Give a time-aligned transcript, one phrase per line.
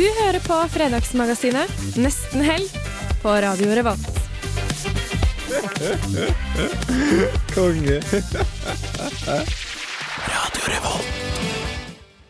[0.00, 2.70] Du hører på Fredagsmagasinet Nesten helg
[3.20, 4.06] på Radio Revolt.
[7.52, 7.98] Konge.
[10.24, 11.10] Radio Revolt.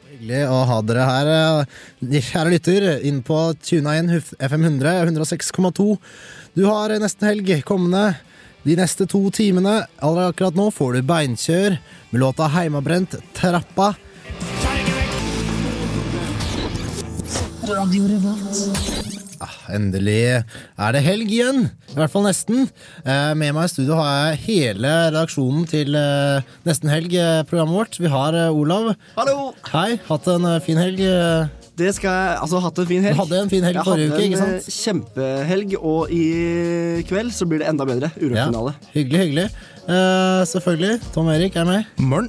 [0.09, 5.95] Hyggelig å ha dere her, eh, kjære lytter, inn på Tuna 1 FM 100, 106,2.
[6.59, 8.17] Du har nesten helg kommende
[8.67, 9.87] de neste to timene.
[10.03, 11.79] Allerede akkurat nå får du beinkjør
[12.11, 13.95] med låta 'Heimabrent trappa'.
[19.41, 20.17] Ah, endelig
[20.77, 21.61] er det helg igjen.
[21.93, 22.65] I hvert fall nesten.
[23.05, 27.97] Eh, med meg i studio har jeg hele redaksjonen til eh, Nesten helg, eh, vårt.
[28.03, 28.91] Vi har eh, Olav.
[29.17, 29.55] Hallo!
[29.71, 31.01] Hei, hatt en eh, fin helg.
[31.01, 31.47] eh.
[31.81, 33.17] Det skal jeg altså hatt en fin helg.
[33.17, 34.67] Du hadde en fin helg jeg forrige uke, ikke sant?
[34.67, 36.27] eh, kjempehelg, og i
[37.09, 38.11] kveld så blir det enda bedre.
[38.19, 38.75] Urørt-finale.
[38.93, 39.47] Hyggelig, hyggelig.
[39.87, 41.01] Eh, selvfølgelig.
[41.15, 41.97] Tom Erik er med.
[42.03, 42.29] Morgen.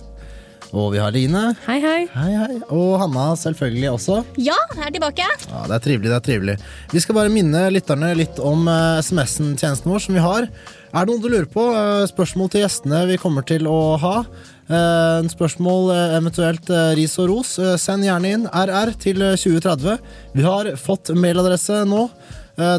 [0.71, 1.39] Og vi har Line.
[1.65, 2.05] Hei, hei.
[2.13, 2.59] Hei, hei.
[2.71, 4.21] Og Hanna selvfølgelig også.
[4.39, 5.25] Ja, jeg er tilbake.
[5.49, 6.07] Ja, Det er trivelig.
[6.09, 6.55] det er trivelig
[6.93, 10.47] Vi skal bare minne lytterne litt om eh, SMS-en-tjenesten vår som vi har.
[10.93, 11.65] Er det noe du lurer på?
[11.75, 14.15] Eh, spørsmål til gjestene vi kommer til å ha?
[14.71, 15.91] Eh, spørsmål,
[16.21, 17.57] eventuelt ris og ros?
[17.83, 19.99] Send gjerne inn RR til eh, 2030.
[20.39, 22.07] Vi har fått mailadresse nå.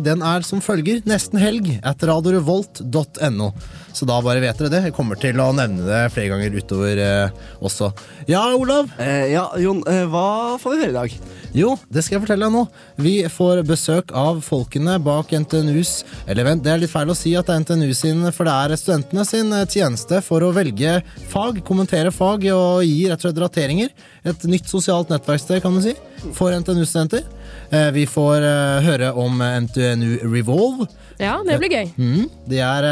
[0.04, 3.46] Den er som følger nestenhelg etter radiorevolt.no.
[3.92, 4.82] Så da bare vet dere det.
[4.88, 7.92] Jeg kommer til å nevne det flere ganger utover eh, også.
[8.30, 8.90] Ja, Olav?
[9.02, 11.16] Eh, ja, Jon, eh, hva får vi høre i dag?
[11.52, 12.62] Jo, det skal jeg fortelle deg nå.
[13.04, 15.90] Vi får besøk av folkene bak NTNUs
[16.24, 18.54] Eller vent, det er litt feil å si at det er NTNU sin, for det
[18.56, 20.96] er studentene sin eh, tjeneste for å velge
[21.32, 23.92] fag, kommentere fag og gi rett og slett rateringer.
[24.24, 25.92] Et nytt sosialt nettverksted, kan du si,
[26.32, 27.26] for NTNU-studenter.
[27.68, 30.88] Eh, Vi får eh, høre om NTNU Revolve.
[31.20, 31.92] Ja, det blir gøy.
[32.00, 32.86] Mm, det er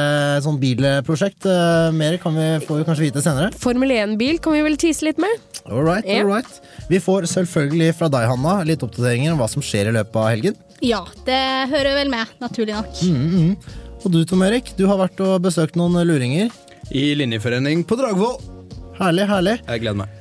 [0.44, 1.46] sånn et sånt bilprosjekt.
[1.46, 3.50] Eh, Mer kan vi, får vi kanskje vite senere.
[3.58, 5.30] Formel 1-bil kan vi vel tease litt med?
[5.66, 6.60] All right, all right.
[6.90, 10.28] Vi får selvfølgelig fra deg, Hanna, litt oppdateringer om hva som skjer i løpet av
[10.32, 10.56] helgen.
[10.82, 11.40] Ja, det
[11.70, 13.02] hører vel med, naturlig nok.
[13.04, 13.56] Mm,
[14.00, 16.48] Og du, Tom Erik, du har vært og besøkt noen luringer.
[16.90, 18.38] I linjeforening på Dragvoll.
[18.98, 19.58] Herlig, herlig.
[19.68, 20.16] Jeg gleder meg.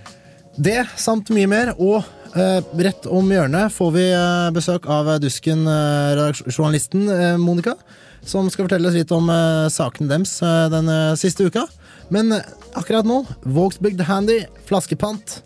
[0.59, 1.71] Det samt mye mer.
[1.79, 2.03] Og
[2.35, 7.77] eh, rett om hjørnet får vi eh, besøk av Dusken-journalisten eh, Monica.
[8.25, 11.65] Som skal fortelle oss litt om uh, sakene deres uh, den eh, siste uka.
[12.09, 12.41] Men eh,
[12.73, 15.43] akkurat nå, Vågsbygd Handy, flaskepant.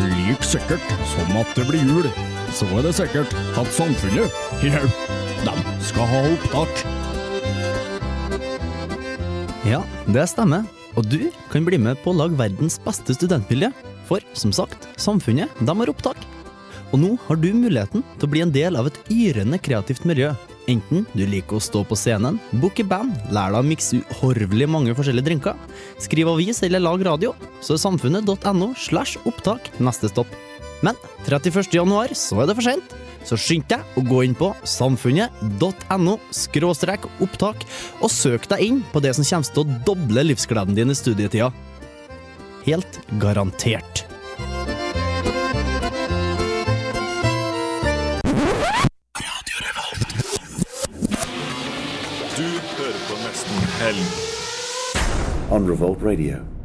[0.00, 0.80] Like sikkert
[1.12, 2.08] som at det blir jul,
[2.52, 5.04] så er det sikkert at samfunnet, hjelp,
[5.44, 6.86] de skal ha opptak.
[9.66, 10.75] Ja, det stemmer.
[10.96, 13.70] Og du kan bli med på å lage verdens beste studentmiljø.
[14.06, 16.18] For som sagt, samfunnet de har opptak.
[16.94, 20.30] Og nå har du muligheten til å bli en del av et yrende kreativt miljø.
[20.70, 24.94] Enten du liker å stå på scenen, booke band, lære deg å mikse uhorvelig mange
[24.98, 25.58] forskjellige drinker,
[26.02, 30.30] skrive avis eller lage radio, så er samfunnet.no slash opptak neste stopp.
[30.86, 31.70] Men 31.
[31.74, 32.96] januar så er det for sent,
[33.26, 37.66] så skynd deg å gå inn på samfunnet.no skråstrek opptak
[38.00, 41.50] og søk deg inn på det som kommer til å doble livsgleden din i studietida.
[42.66, 44.06] Helt garantert.
[52.36, 54.26] Du hører på Nesten Helg.
[55.50, 56.55] on Revolt Radio.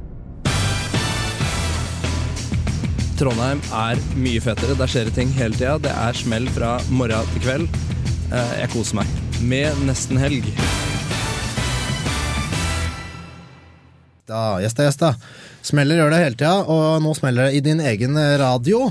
[3.22, 4.74] Trondheim er mye fetere.
[4.74, 5.76] Der skjer det ting hele tida.
[5.78, 7.68] Det er smell fra morgen til kveld.
[8.34, 9.12] Eh, Jeg koser meg.
[9.46, 10.48] Med nesten helg.
[14.26, 15.14] Da, gjesta, gjesta.
[15.62, 18.88] Smeller gjør det hele tida, og nå smeller det i din egen radio.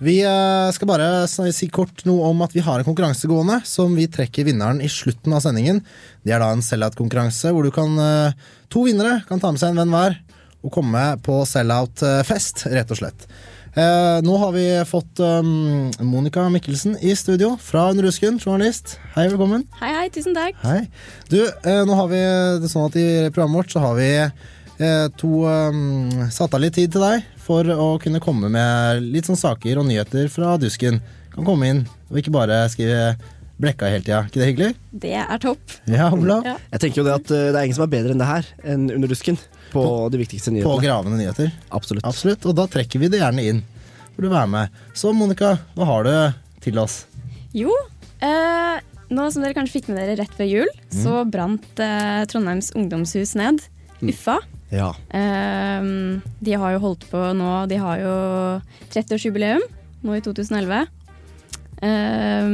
[0.00, 3.92] Vi eh, skal bare si kort noe om at vi har en konkurranse gående som
[4.00, 5.84] vi trekker vinneren i slutten av sendingen.
[6.24, 9.84] Det er da en sell-out-konkurranse hvor kan eh, To vinnere kan ta med seg en
[9.84, 10.22] venn hver
[10.64, 13.28] og komme på sell-out-fest, rett og slett.
[13.74, 19.00] Eh, nå har vi fått um, Monica Mikkelsen i studio fra under rusken, journalist.
[19.16, 19.64] Hei, velkommen.
[19.80, 20.60] Hei, hei, tusen takk.
[20.62, 20.84] Hei.
[21.26, 22.20] Du, eh, nå har vi
[22.62, 26.78] det sånn at i programmet vårt så har vi eh, to um, satt av litt
[26.78, 31.02] tid til deg for å kunne komme med litt sånn saker og nyheter fra Dusken.
[31.34, 31.82] Kan komme inn
[32.12, 33.16] og ikke bare skrive
[33.58, 34.22] blekka hele tida.
[34.28, 34.70] Ikke det hyggelig?
[35.02, 35.78] Det er topp.
[35.90, 36.40] Ja, Ola?
[36.46, 36.54] Ja.
[36.74, 38.48] Jeg tenker jo det at eh, det er ingen som er bedre enn det her,
[38.62, 39.38] enn Under dusken,
[39.74, 41.52] på, de viktigste På gravende nyheter.
[41.74, 42.06] Absolutt.
[42.06, 42.46] Absolutt.
[42.48, 43.62] Og da trekker vi det gjerne inn.
[44.14, 44.80] Får du være med.
[44.94, 46.14] Så Monica, hva har du
[46.64, 47.04] til oss?
[47.54, 47.74] Jo,
[48.24, 48.80] eh,
[49.14, 53.34] nå som dere kanskje fikk med dere rett før jul, så brant eh, Trondheims ungdomshus
[53.38, 53.62] ned.
[54.04, 54.38] Uffa.
[54.74, 54.92] Ja.
[55.14, 55.88] Eh,
[56.46, 58.14] de har jo holdt på nå De har jo
[58.94, 59.62] 30-årsjubileum
[60.04, 60.86] nå i 2011.
[61.84, 62.48] Eh,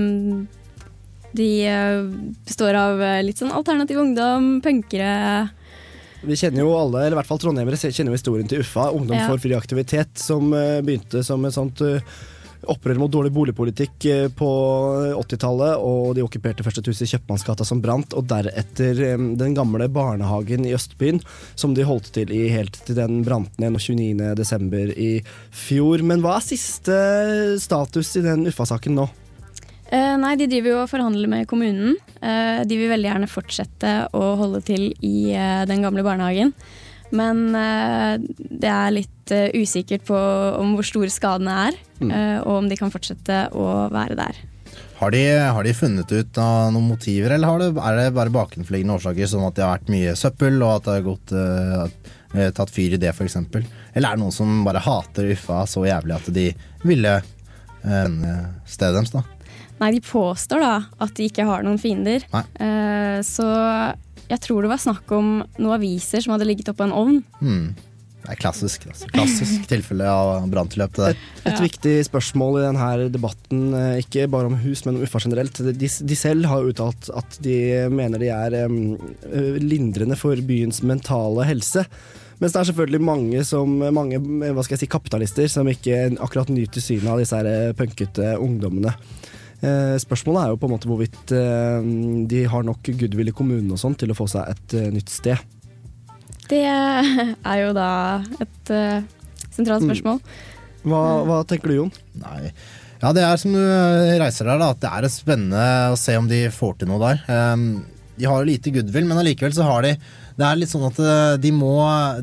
[1.32, 2.02] de eh,
[2.46, 5.50] består av eh, litt sånn alternativ ungdom, punkere.
[6.22, 9.16] Vi kjenner jo alle, eller i hvert fall trondheimere, kjenner jo historien til Uffa, Ungdom
[9.16, 9.28] Ja.
[9.30, 12.04] for fri aktivitet, som eh, begynte som et sånt eh,
[12.68, 14.50] opprør mot dårlig boligpolitikk eh, på
[15.16, 19.00] 80-tallet, og de okkuperte først et hus i Kjøpmannsgata som brant, og deretter
[19.40, 21.22] den gamle barnehagen i Østbyen,
[21.56, 24.34] som de holdt til i helt til den brant ned 29.
[24.36, 26.04] desember i fjor.
[26.04, 27.00] Men hva er siste
[27.64, 29.08] status i den Uffa-saken nå?
[29.90, 31.96] Eh, nei, de driver jo og forhandler med kommunen.
[32.22, 36.54] Eh, de vil veldig gjerne fortsette å holde til i eh, den gamle barnehagen.
[37.10, 40.20] Men eh, det er litt eh, usikkert på
[40.60, 44.38] om hvor store skadene er, eh, og om de kan fortsette å være der.
[45.00, 48.34] Har de, har de funnet ut av noen motiver, eller har det, er det bare
[48.34, 52.50] bakenforliggende årsaker, som at det har vært mye søppel, og at det har gått, eh,
[52.54, 53.38] tatt fyr i det, f.eks.?
[53.40, 56.46] Eller er det noen som bare hater Uffa så jævlig at de
[56.84, 58.18] ville eh,
[58.68, 59.24] stedet deres, da?
[59.80, 62.26] Nei, de påstår da at de ikke har noen fiender.
[62.30, 63.46] Eh, så
[64.30, 67.22] jeg tror det var snakk om noen aviser som hadde ligget oppå en ovn.
[67.40, 67.70] Hmm.
[68.20, 68.84] Det er klassisk.
[68.90, 69.08] Altså.
[69.14, 70.98] Klassisk tilfelle av branntilløp.
[71.08, 71.50] Et, der.
[71.50, 75.56] Et viktig spørsmål i denne debatten, eh, ikke bare om hus, men om Uffa generelt.
[75.56, 77.56] De, de selv har uttalt at de
[77.88, 81.86] mener de er eh, lindrende for byens mentale helse.
[82.40, 86.52] Mens det er selvfølgelig mange, som, mange hva skal jeg si, kapitalister som ikke akkurat
[86.52, 87.40] nyter synet av disse
[87.76, 88.94] punkete ungdommene.
[89.60, 91.88] Eh, Spørsmålet er jo på en måte hvorvidt eh,
[92.30, 95.12] de har nok goodwill i kommunen og sånn til å få seg et eh, nytt
[95.12, 95.40] sted.
[96.50, 97.90] Det er jo da
[98.42, 98.70] et
[99.52, 100.16] sentralt spørsmål.
[100.82, 101.92] Hva, hva tenker du, Jon?
[102.18, 102.48] Nei.
[103.00, 104.72] Ja, det er som du reiser der, da.
[104.72, 107.22] At det er spennende å se om de får til noe der.
[107.30, 107.84] Um,
[108.18, 109.92] de har jo lite goodwill, men allikevel så har de
[110.40, 110.98] Det er litt sånn at
[111.40, 111.70] de må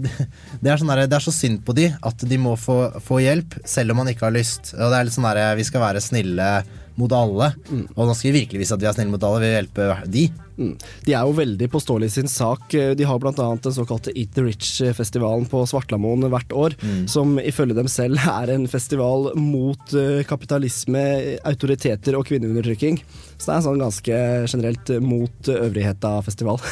[0.62, 3.22] Det er, sånn der, det er så synd på de at de må få, få
[3.24, 4.74] hjelp, selv om man ikke har lyst.
[4.76, 6.52] Og det er litt sånn der, Vi skal være snille
[6.98, 7.52] mot alle.
[7.96, 9.42] Og nå skal vi virkelig vise at vi er snille mot alle.
[9.44, 10.26] Vi vil hjelpe de.
[10.58, 10.72] Mm.
[11.06, 12.74] De er jo veldig påståelige i sin sak.
[12.74, 13.34] De har bl.a.
[13.62, 16.74] den såkalte Eat the Rich-festivalen på Svartlamoen hvert år,
[17.10, 21.04] som ifølge dem selv er en festival mot eh, kapitalisme,
[21.46, 22.98] autoriteter og kvinneundertrykking.
[23.38, 26.62] Så det er en sånn ganske generelt mot øvrigheta-festival.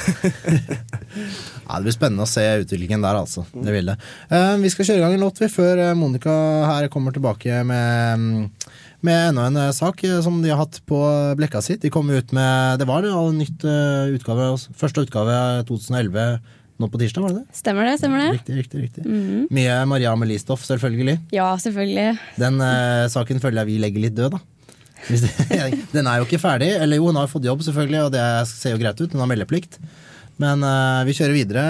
[1.65, 3.45] Ja, Det blir spennende å se utviklingen der, altså.
[3.53, 3.95] Det vil det.
[4.29, 6.33] Eh, vi skal kjøre i gang en låt vi, før eh, Monica
[6.69, 8.64] her kommer tilbake med, mm,
[9.05, 10.99] med enda en eh, sak eh, som de har hatt på
[11.39, 11.83] blekka sitt.
[11.85, 16.39] De kom ut med Det var en nytt eh, utgave, første utgave 2011
[16.75, 17.55] nå på tirsdag, var det det?
[17.55, 17.93] Stemmer det?
[18.01, 18.31] stemmer det?
[18.35, 18.81] Riktig, riktig.
[18.83, 19.03] riktig.
[19.55, 21.21] Mye Maria Amelie-stoff, selvfølgelig.
[21.31, 22.17] Ja, selvfølgelig.
[22.41, 24.41] Den eh, saken føler jeg vi legger litt død, da.
[25.95, 26.73] Den er jo ikke ferdig.
[26.81, 29.13] Eller jo, hun har fått jobb, selvfølgelig, og det ser jo greit ut.
[29.13, 29.79] Hun har meldeplikt.
[30.41, 31.65] Men eh, vi kjører videre.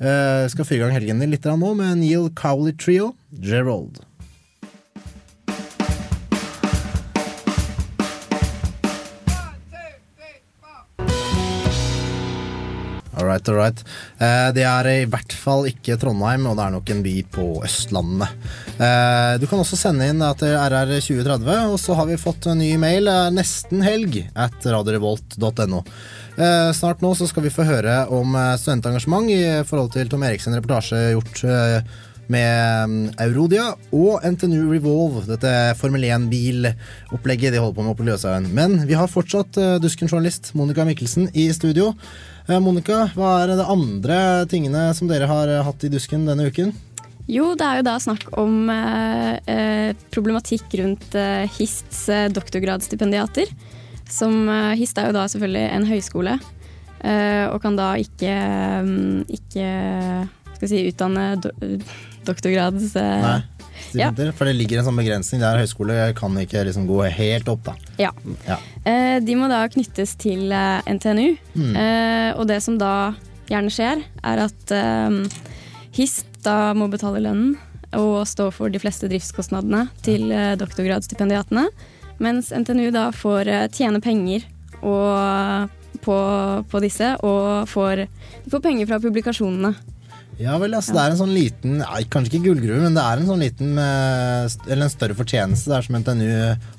[0.00, 4.02] Uh, skal fyre i gang helgen din litt nå med Neil Cowley Trio, Gerald.
[13.20, 13.80] All right, all right.
[14.16, 17.44] Eh, det er i hvert fall ikke Trondheim, og det er nok en by på
[17.66, 18.32] Østlandet.
[18.80, 22.70] Eh, du kan også sende inn til RR2030, og så har vi fått en ny
[22.80, 25.84] mail eh, nesten helg at radiorevolt.no.
[26.72, 31.10] Snart nå så skal vi få høre om studentengasjement i forhold til Tom Eriksen reportasje
[31.12, 31.42] gjort
[32.32, 38.48] med mm, Eurodia og NTNU Revolve, dette Formel 1-bilopplegget de holder på med på Løshaugen.
[38.56, 41.90] Men vi har fortsatt Dusken-journalist Monica Mikkelsen i studio.
[42.50, 46.48] Eh, Monica, hva er det andre tingene som dere har eh, hatt i Dusken denne
[46.50, 46.72] uken?
[47.30, 53.52] Jo, det er jo da snakk om eh, eh, problematikk rundt eh, HISTs doktorgradsstipendiater.
[54.10, 56.34] Som eh, HIST er jo da selvfølgelig en høyskole,
[57.06, 58.34] eh, og kan da ikke,
[59.30, 59.70] ikke
[60.56, 61.54] skal si, utdanne do
[62.26, 62.96] doktorgrads...
[62.98, 63.38] Nei.
[63.88, 67.64] Studenter, For det ligger en sånn begrensning der høyskole kan ikke liksom gå helt opp,
[67.66, 67.74] da.
[68.00, 68.10] Ja.
[68.46, 68.58] Ja.
[68.84, 71.34] Eh, de må da knyttes til eh, NTNU.
[71.54, 71.72] Mm.
[71.74, 73.12] Eh, og det som da
[73.50, 74.72] gjerne skjer, er at
[75.96, 77.56] HIST da må betale lønnen
[77.98, 81.64] og stå for de fleste driftskostnadene til doktorgradsstipendiatene.
[82.22, 84.46] Mens NTNU da får tjene penger
[84.86, 85.66] og,
[86.04, 86.18] på,
[86.70, 88.04] på disse, og får,
[88.44, 89.74] de får penger fra publikasjonene.
[90.40, 93.20] Ja vel, altså det er en sånn liten ja, Kanskje ikke gullgruve, men det er
[93.20, 96.30] en sånn liten eh, Eller en større fortjeneste der som NTNU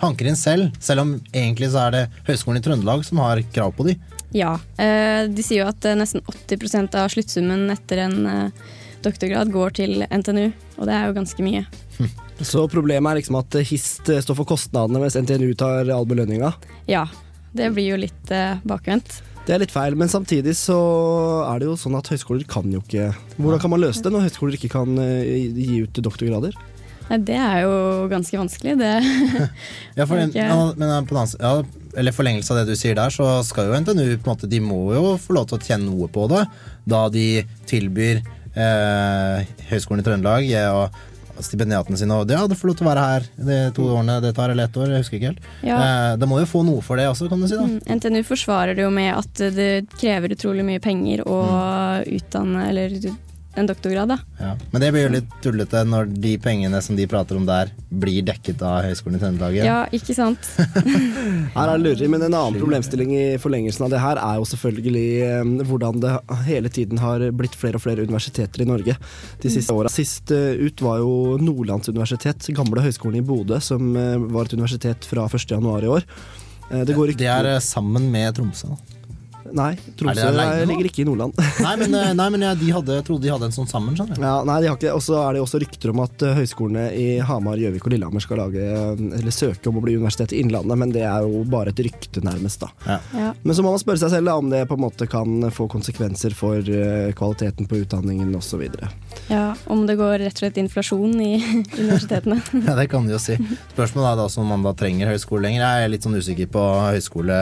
[0.02, 0.72] hanker inn selv.
[0.82, 3.96] Selv om egentlig så er det Høgskolen i Trøndelag som har krav på de.
[4.34, 4.56] Ja.
[4.82, 8.68] eh, De sier jo at eh, nesten 80% av sluttsummen etter en eh,
[9.06, 11.66] doktorgrad går til NTNU, og det er jo ganske mye.
[12.42, 16.54] Så problemet er liksom at HIST står for kostnadene, mens NTNU tar all belønninga.
[16.90, 17.06] Ja.
[17.52, 19.18] Det blir jo litt eh, bakvendt.
[19.48, 20.76] Det er litt feil, men samtidig så
[21.50, 23.08] er det jo sånn at høyskoler kan jo ikke
[23.42, 26.54] Hvordan kan man løse det når høyskoler ikke kan eh, gi ut doktorgrader?
[27.10, 27.72] Nei, det er jo
[28.12, 28.92] ganske vanskelig, det.
[29.98, 31.56] Ja, for, ja, men på den, ans- ja,
[32.00, 34.62] eller forlengelse av det du sier der, så skal jo NTNU på en måte, De
[34.64, 36.46] må jo få lov til å tjene noe på det,
[36.88, 37.26] da de
[37.68, 41.02] tilbyr eh, Høgskolen i Trøndelag eh, og
[41.46, 44.34] stipendiatene sine og ja, du får lov til å være her de to årene det
[44.38, 45.50] tar, eller ett år, jeg husker ikke helt.
[45.68, 45.80] Ja.
[45.82, 47.58] Eh, det må jo få noe for det også, kan du si.
[47.58, 51.42] da Mm, NTNU forsvarer det jo med at det krever utrolig mye penger å
[52.06, 52.96] utdanne eller
[53.56, 54.18] en doktorgrad, da.
[54.40, 54.52] Ja.
[54.72, 58.24] Men det blir jo litt tullete når de pengene som de prater om der, blir
[58.24, 59.58] dekket av Høgskolen i Trøndelag.
[59.60, 60.48] Ja, ikke sant?
[61.56, 64.48] Her er det lureri, men En annen problemstilling i forlengelsen av det her er jo
[64.48, 66.14] selvfølgelig eh, hvordan det
[66.48, 68.96] hele tiden har blitt flere og flere universiteter i Norge
[69.42, 69.92] de siste åra.
[69.92, 74.56] Sist eh, ut var jo Nordlands universitet, gamle høyskolen i Bodø, som eh, var et
[74.56, 76.08] universitet fra 1.1 i år.
[76.72, 78.78] Det, går ikke, Det er sammen med Tromsø.
[79.58, 81.38] Nei, Tromsø Er det ligger ikke i Nordland.
[81.38, 83.98] Nei, men, eh, nei, men jeg, de hadde, jeg trodde de hadde en sånn sammen.
[84.00, 84.14] Sånn.
[84.18, 84.96] Ja, nei, de har ikke det.
[84.98, 88.26] Og så er det også rykter om at eh, høyskolene i Hamar, Gjøvik og Lillehammer
[88.26, 91.44] skal lage, eh, eller søke om å bli universitet i Innlandet, men det er jo
[91.52, 92.64] bare et rykte, nærmest.
[92.66, 92.72] da.
[92.88, 93.00] Ja.
[93.18, 93.32] Ja.
[93.44, 95.68] Men så må man spørre seg selv da, om det på en måte kan få
[95.72, 96.66] konsekvenser for
[97.18, 98.66] kvaliteten på utdanningen osv.
[99.32, 101.34] Ja, om det går rett og slett inflasjon i
[101.82, 102.42] universitetene.
[102.68, 103.36] Ja, det kan de jo si.
[103.74, 105.64] Spørsmålet er da om man da trenger høyskole lenger.
[105.64, 107.38] Jeg er litt sånn usikker på høyskole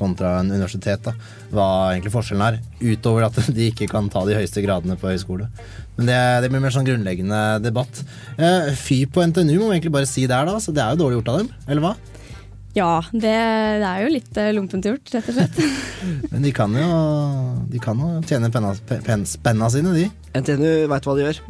[0.00, 1.02] kontra en universitet.
[1.04, 1.14] da.
[1.50, 2.58] Hva egentlig forskjellen er,
[2.92, 5.48] utover at de ikke kan ta de høyeste gradene på høyskole.
[5.96, 8.04] Men det, det blir mer sånn grunnleggende debatt.
[8.38, 10.60] Eh, Fy på NTNU må vi egentlig bare si der, da.
[10.62, 11.94] Så det er jo dårlig gjort av dem, eller hva?
[12.76, 13.34] Ja, det,
[13.82, 15.58] det er jo litt eh, lompent gjort, rett og slett.
[16.32, 16.90] Men de kan jo,
[17.72, 20.06] de kan jo tjene penna, pen, spenna sine, de.
[20.36, 21.40] NTNU veit hva de gjør.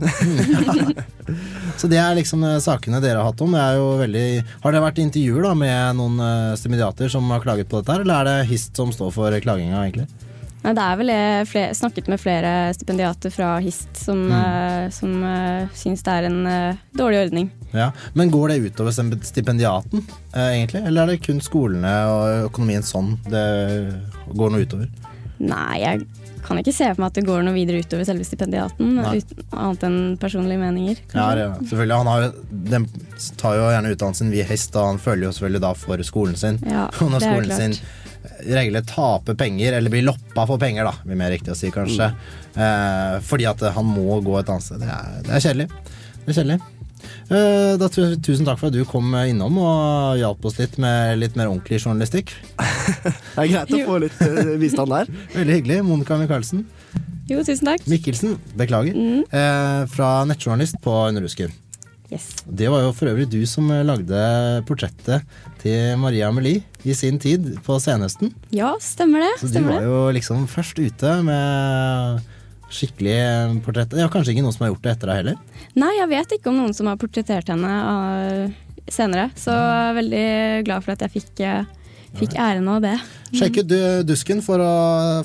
[1.80, 3.52] Så det er liksom eh, sakene dere har hatt om.
[3.56, 4.25] Det er jo veldig
[4.64, 8.06] Har det vært intervjuer da med noen eh, stipendiater som har klaget på dette, her,
[8.06, 10.08] eller er det HIST som står for klaginga, egentlig?
[10.60, 14.34] Nei, det er vel jeg flere, snakket med flere stipendiater fra HIST som, Mm.
[14.37, 17.49] Uh, som uh, syns det er en uh, dårlig ordning.
[17.72, 20.82] Ja, Men går det utover stipendiaten, eh, egentlig?
[20.87, 23.44] Eller er det kun skolene og økonomien sånn det
[24.34, 24.90] går noe utover?
[25.40, 26.04] Nei, jeg
[26.44, 29.87] kan ikke se for meg at det går noe videre utover selve stipendiaten, uten, annet
[29.88, 31.02] enn personlige meninger.
[31.14, 31.99] Ja, ja, selvfølgelig.
[32.00, 32.30] Han har jo,
[32.73, 32.82] de
[33.40, 36.61] tar jo gjerne utdannelsen via hest, og han følger jo selvfølgelig da for skolen sin.
[36.66, 37.78] Ja, og når skolen sin
[38.40, 42.11] regelrett taper penger, eller blir loppa for penger, da, blir mer riktig å si kanskje,
[42.56, 44.85] eh, fordi at han må gå et annet sted.
[44.85, 45.70] Det er, det er kjedelig.
[46.20, 46.61] Det er kjedelig.
[47.30, 51.19] Eh, da tu- Tusen takk for at du kom innom og hjalp oss litt med
[51.23, 52.33] litt mer ordentlig journalistikk.
[53.37, 55.11] Det er greit å få litt eh, bistand der.
[55.38, 55.80] Veldig hyggelig.
[55.87, 56.66] Monica Michaelsen.
[57.30, 57.85] Jo, tusen takk.
[57.87, 58.97] Mikkelsen, beklager.
[58.97, 59.21] Mm.
[59.30, 61.52] Eh, fra nettjournalist på Underhusken.
[62.11, 62.25] Yes.
[62.42, 64.19] Det var jo for øvrig du som lagde
[64.66, 65.23] portrettet
[65.62, 68.33] til Maria Amelie i sin tid på senhøsten.
[68.50, 69.28] Ja, stemmer det.
[69.38, 69.87] Så du Stemmer var det.
[69.92, 72.25] jo liksom først ute med
[72.71, 73.19] skikkelig
[73.65, 73.91] portrett.
[73.93, 75.67] Det er kanskje ikke noen som har gjort det etter deg heller?
[75.79, 79.99] Nei, jeg vet ikke om noen som har portrettert henne uh, senere, så jeg er
[80.00, 80.25] veldig
[80.69, 82.95] glad for at jeg fikk, uh, fikk æren av det.
[83.37, 83.75] Sjekk ut
[84.09, 84.71] Dusken for å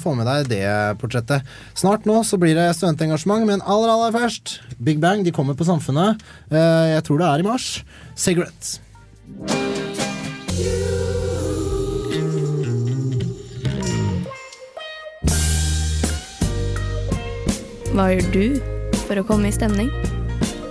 [0.02, 0.66] få med deg det
[1.02, 1.46] portrettet.
[1.78, 5.66] Snart nå så blir det studentengasjement, men aller aller først Big Bang de kommer på
[5.66, 6.22] Samfunnet.
[6.52, 7.72] Eh, Jeg tror det er i mars.
[8.16, 8.80] Cigarettes.
[17.96, 19.90] Hva gjør du for å komme i stemning?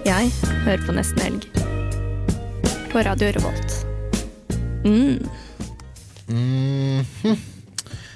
[0.04, 0.28] Jeg
[0.66, 1.46] hører på Nesten Helg.
[2.92, 3.80] På Radio Revolt.
[4.84, 5.24] Mm.
[6.28, 7.40] Mhm.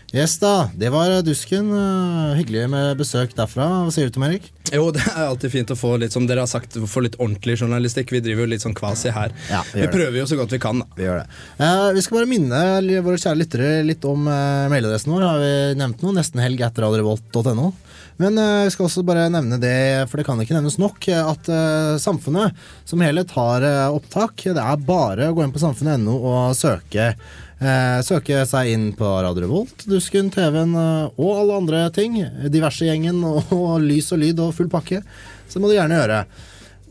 [0.08, 1.66] Yes da, det var Dusken.
[1.76, 3.66] Eh, Hyggelig med besøk derfra.
[3.84, 4.46] Hva sier du Tom Erik?
[4.72, 7.58] Jo, det er alltid fint å få litt som dere har sagt, få litt ordentlig
[7.60, 8.14] journalistikk.
[8.16, 9.34] Vi driver jo litt sånn kvasi her.
[9.52, 10.22] Ja, vi vi prøver det.
[10.22, 10.80] jo så godt vi kan.
[10.80, 10.88] da.
[10.96, 11.26] Vi gjør det.
[11.60, 12.62] Eh, vi skal bare minne
[13.04, 15.26] våre kjære lyttere litt om eh, mailadressen vår.
[15.28, 16.16] Har vi nevnt noe?
[16.16, 17.68] Nestenhelg etter radiorevolt.no.
[18.18, 21.22] Men eh, vi skal også bare nevne det, for det kan ikke nevnes nok, eh,
[21.22, 22.56] at eh, Samfunnet
[22.88, 24.42] som helhet har eh, opptak.
[24.42, 27.12] Det er bare å gå inn på samfunnet.no og søke.
[27.58, 32.18] Eh, søke seg inn på Radio Revolt, Dusken, TV-en eh, og alle andre ting.
[32.50, 35.04] Diverse gjengen og, og lys og lyd og full pakke.
[35.48, 36.22] Så må du gjerne gjøre.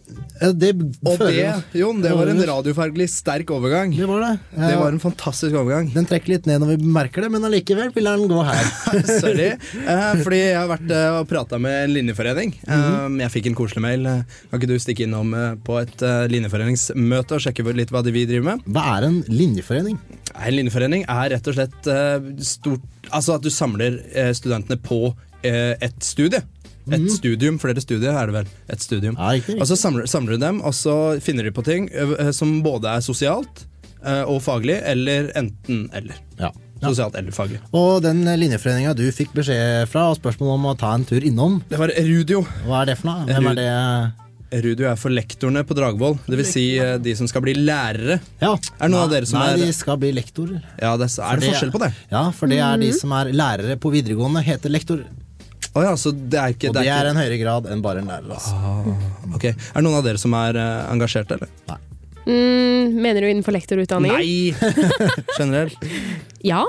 [0.07, 0.69] Det
[1.03, 3.91] Og det, Jon, det var en radiofaglig sterk overgang.
[3.97, 4.33] Det var det.
[4.53, 5.89] Det Eh, var en fantastisk overgang.
[5.93, 8.69] Den trekker litt ned når vi merker det, men allikevel vil den gå her.
[9.21, 9.49] Sorry.
[9.87, 12.53] Eh, fordi jeg har vært eh, og prata med en linjeforening.
[12.67, 13.17] Mhm.
[13.17, 14.07] Eh, jeg fikk en koselig mail.
[14.51, 15.33] Kan ikke du stikke innom
[15.65, 18.65] på et linjeforeningsmøte og sjekke litt hva de vi driver med?
[18.67, 19.97] Hva er en linjeforening?
[20.35, 21.89] En linjeforening er rett og slett
[22.45, 24.01] stort Altså at du samler
[24.35, 25.13] studentene på
[25.47, 26.41] et studie.
[26.91, 27.09] Et Mhm.
[27.09, 28.45] studium, flere studier er det vel.
[28.69, 29.15] Et studium.
[29.17, 29.59] riktig.
[29.59, 32.85] Og så samler, samler du dem, og så finner de på ting eh, som både
[32.85, 33.65] er sosialt
[34.05, 36.15] eh, og faglig, eller enten-eller.
[36.81, 37.57] Sosialt eller faglig.
[37.73, 41.61] Og den linjeforeninga du fikk beskjed fra, og spørsmål om å ta en tur innom.
[41.69, 42.43] Det var Erudio.
[42.67, 43.25] Hva er det for noe?
[43.25, 44.13] Hvem er det?
[44.49, 46.51] Erudio er for lektorene på Dragvoll, dvs.
[46.53, 48.21] Si eh, de som skal bli lærere.
[48.39, 48.53] Ja.
[48.53, 50.61] Er det noen av dere som Nei, er de skal bli lektorer.
[50.79, 51.89] Ja, det er, er det forskjell på det?
[52.13, 52.99] Ja, for det er de Mhm.
[53.01, 55.03] som er lærere på videregående, heter lektor.
[55.77, 57.67] Å ja, så det er ikke Og det det er er ikke- en høyere grad
[57.71, 58.31] enn bare en lærer.
[58.33, 58.55] Altså.
[59.35, 61.77] Ok, Er det noen av dere som er uh, engasjerte, eller?
[62.27, 64.17] Mm, mener du innenfor lektorutdanningen?
[64.19, 64.51] Nei!
[65.39, 65.77] Generelt?
[66.43, 66.63] Ja.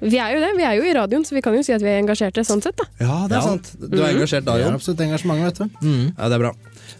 [0.00, 0.50] Vi er jo det.
[0.58, 2.60] Vi er jo i radioen, så vi kan jo si at vi er engasjerte sånn
[2.62, 2.84] sett, da.
[3.02, 3.70] Ja, det er sant.
[3.80, 4.18] Du er Mhm.
[4.18, 4.74] engasjert da, er Jon?
[4.78, 5.64] absolutt engasjement, vet du.
[5.86, 6.04] Mm.
[6.18, 6.52] Ja, det er bra.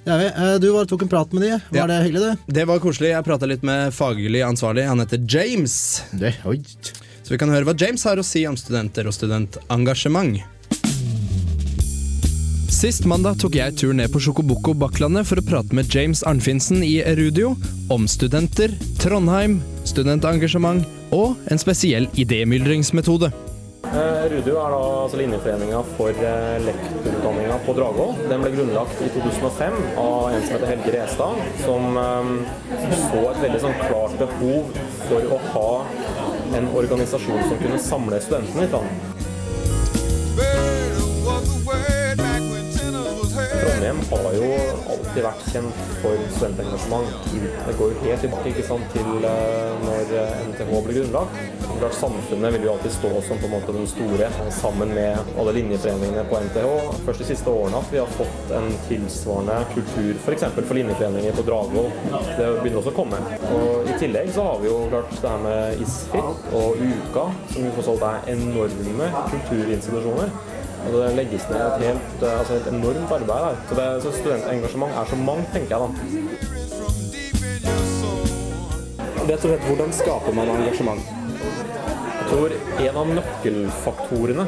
[0.04, 0.26] Det er vi.
[0.34, 1.50] Eh, Du var tok en prat med de.
[1.70, 1.86] Var Ja.
[1.86, 2.52] det hyggelig, du?
[2.58, 3.10] Det var koselig.
[3.14, 4.86] Jeg prata litt med faglig ansvarlig.
[4.88, 6.02] Han heter James.
[6.12, 6.58] Det, oi.
[7.22, 10.42] Så vi kan høre hva James har å si om studenter og studentengasjement.
[12.78, 16.84] Sist mandag tok jeg tur ned på Sjokoboko Bakklandet for å prate med James Arnfinsen
[16.86, 17.56] i Erudio
[17.90, 18.70] om studenter,
[19.02, 23.32] Trondheim, studentengasjement og en spesiell idémyldringsmetode.
[23.88, 28.14] Erudio er da altså linjeforeninga for eh, lektorutdanninga på Dragvoll.
[28.30, 32.34] Den ble grunnlagt i 2005 av en som heter Helge Restad, som eh,
[33.08, 35.70] så et veldig sånn klart behov for å ha
[36.60, 38.72] en organisasjon som kunne samle studentene i
[43.68, 43.96] Trondheim.
[44.10, 44.48] Har jo
[44.92, 47.08] alltid vært kjent for studentengasjement.
[47.66, 51.40] Det går jo helt tilbake ikke sant, til eh, når eh, NTH ble grunnlagt.
[51.78, 55.32] Klart Samfunnet vil jo alltid stå som på en måte den store, eh, sammen med
[55.38, 56.74] alle linjeforeningene på NTH.
[57.06, 60.46] Først de siste årene at vi har fått en tilsvarende kultur f.eks.
[60.48, 61.90] For, for linjeforeninger på Dragvoll.
[62.38, 63.22] Det begynner også å komme.
[63.52, 67.68] Og I tillegg så har vi jo klart det her med Isfit og Uka, som
[67.68, 70.56] jo for så vidt er enorme kulturinstitusjoner.
[70.86, 73.56] Og det legges ned et helt eh, altså et enormt arbeid her.
[73.68, 75.88] Så, det, så studentengasjement er så mangt, tenker jeg da.
[79.28, 81.02] Rett og slett, hvordan skaper man engasjement?
[82.18, 84.44] Jeg tror en av nøkkelfaktorene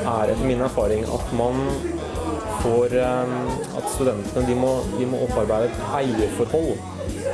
[0.00, 1.56] er etter min erfaring at man
[2.60, 3.36] får eh,
[3.78, 6.74] At studentene de må, de må opparbeide et eierforhold.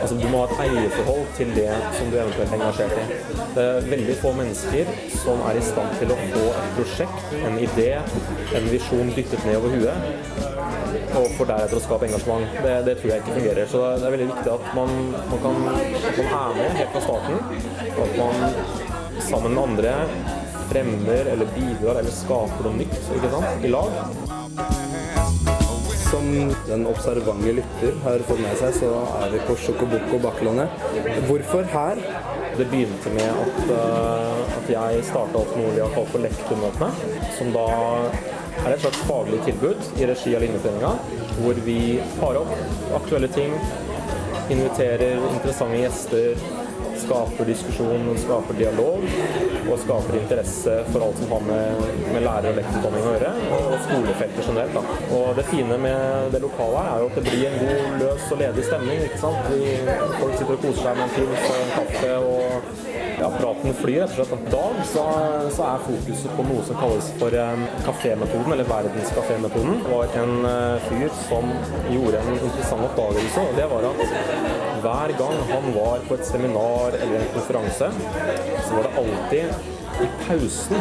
[0.01, 3.05] Altså Du må ha et eierforhold til det som du eventuelt er engasjert i.
[3.57, 7.59] Det er veldig få mennesker som er i stand til å få et prosjekt, en
[7.63, 7.89] idé,
[8.59, 10.35] en visjon dyttet ned over huet,
[11.17, 12.59] og for deretter å skape engasjement.
[12.65, 13.71] Det, det tror jeg ikke fungerer.
[13.73, 17.39] Så det er veldig viktig at man, man, kan, man er med helt fra starten,
[17.93, 19.95] og at man sammen med andre
[20.71, 24.86] fremmer eller bidrar eller skaper noe nytt i lag.
[26.11, 28.91] Som den observante lytter har fått med seg, så
[29.25, 30.85] er vi på Sjokoboko Bakklandet.
[31.27, 32.01] Hvorfor her?
[32.57, 37.11] Det begynte med at, uh, at jeg starta opp noe vi har kalt for Lektormøtene,
[37.37, 37.67] som da
[38.63, 40.93] er et slags faglig tilbud i regi av Linjeforeninga,
[41.43, 41.81] hvor vi
[42.17, 42.55] tar opp
[43.01, 43.53] aktuelle ting,
[44.47, 46.47] inviterer interessante gjester,
[47.03, 49.05] skaper diskusjon, skaper dialog
[49.67, 53.77] og skaper interesse for alt som har med, med lærer- og lektorutdanning å gjøre, og
[53.87, 54.77] skolefeltet generelt.
[54.77, 54.99] Da.
[55.19, 58.29] Og det fine med det lokale her er jo at det blir en god, løs
[58.33, 59.05] og ledig stemning.
[59.09, 59.51] ikke sant?
[59.53, 59.63] Vi,
[60.21, 64.03] folk sitter og koser seg med en pils og en kaffe, og ja, praten flyr
[64.07, 64.47] rett og slett.
[64.49, 65.05] I dag så,
[65.57, 69.81] så er fokuset på noe som kalles for um, kafémetoden, eller verdenskafémetoden.
[69.85, 71.49] Det var en uh, fyr som
[71.93, 74.05] gjorde en interessant oppdagelse, og det var at
[74.85, 77.91] hver gang han var på et seminar eller en konferanse,
[78.67, 80.77] så var det alltid i pausen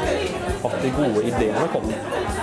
[0.68, 1.88] at de gode ideene kom.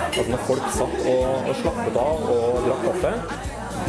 [0.07, 3.13] Altså når folk satt og, og slappet av og drakk kaffe,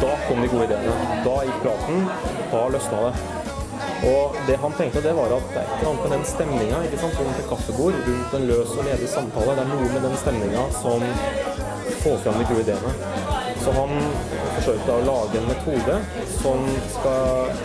[0.01, 1.19] da kom de gode ideene.
[1.25, 2.07] Da gikk praten,
[2.53, 3.54] da løsna det.
[4.03, 7.39] Og det han tenkte, det var at det er ikke annet med den stemninga rundt
[7.39, 9.55] et kaffebord, rundt en løs og ledig samtale.
[9.55, 11.05] Det er noe med den stemninga som
[12.03, 12.91] får fram de gode ideene.
[13.63, 13.93] Så han
[14.57, 15.95] forsøkte å lage en metode
[16.37, 17.55] som skal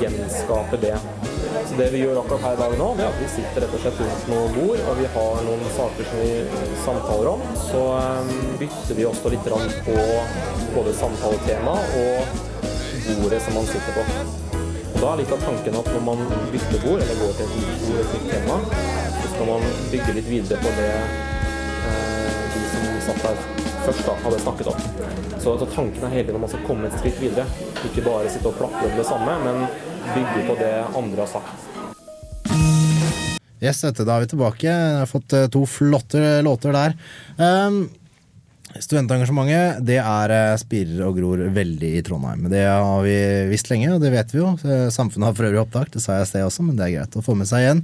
[0.00, 0.94] gjenskape det.
[1.68, 3.74] Så det vi gjør akkurat her i dag nå, det er at vi sitter rett
[3.76, 7.44] og slett rundt noen bord, og vi har noen saker som vi samtaler om.
[7.60, 8.30] Så um,
[8.62, 9.50] bytter vi også litt
[9.88, 9.98] på
[10.76, 12.38] både samtaletema og
[13.10, 14.49] bordet som man sitter på.
[15.00, 16.18] Da er litt av tanken at når man
[16.52, 18.56] bytter bord, eller går til et nytt bord, et nytt tema,
[19.14, 20.90] så skal man bygge litt videre på det
[21.88, 23.40] eh, de som satt der
[23.86, 24.82] først da hadde snakket om.
[25.40, 27.48] Så, så tanken er hele tiden at man skal komme et skritt videre.
[27.88, 29.64] Ikke bare sitte og plapre om det samme, men
[30.10, 31.66] bygge på det andre har sagt.
[33.60, 34.68] Yes, dette, da er vi tilbake.
[34.68, 36.96] Jeg har fått eh, to flotte låter der.
[37.40, 37.86] Um,
[38.78, 42.44] Studentengasjementet det er eh, spirer og gror veldig i Trondheim.
[42.52, 43.16] Det har vi
[43.50, 44.52] visst lenge, og det vet vi jo.
[44.62, 46.94] Eh, Samfunnet har for øvrig opptak, det sa jeg i sted også, men det er
[46.94, 47.82] greit å få med seg igjen.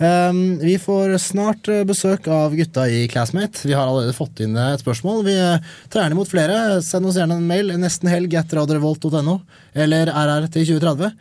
[0.00, 3.62] Um, vi får snart eh, besøk av gutta i Classmate.
[3.62, 5.22] Vi har allerede fått inn et spørsmål.
[5.28, 6.58] Vi tar gjerne imot flere.
[6.82, 9.38] Send oss gjerne en mail nesten helg etter radiorevolt.no
[9.86, 11.14] eller RR til 2030.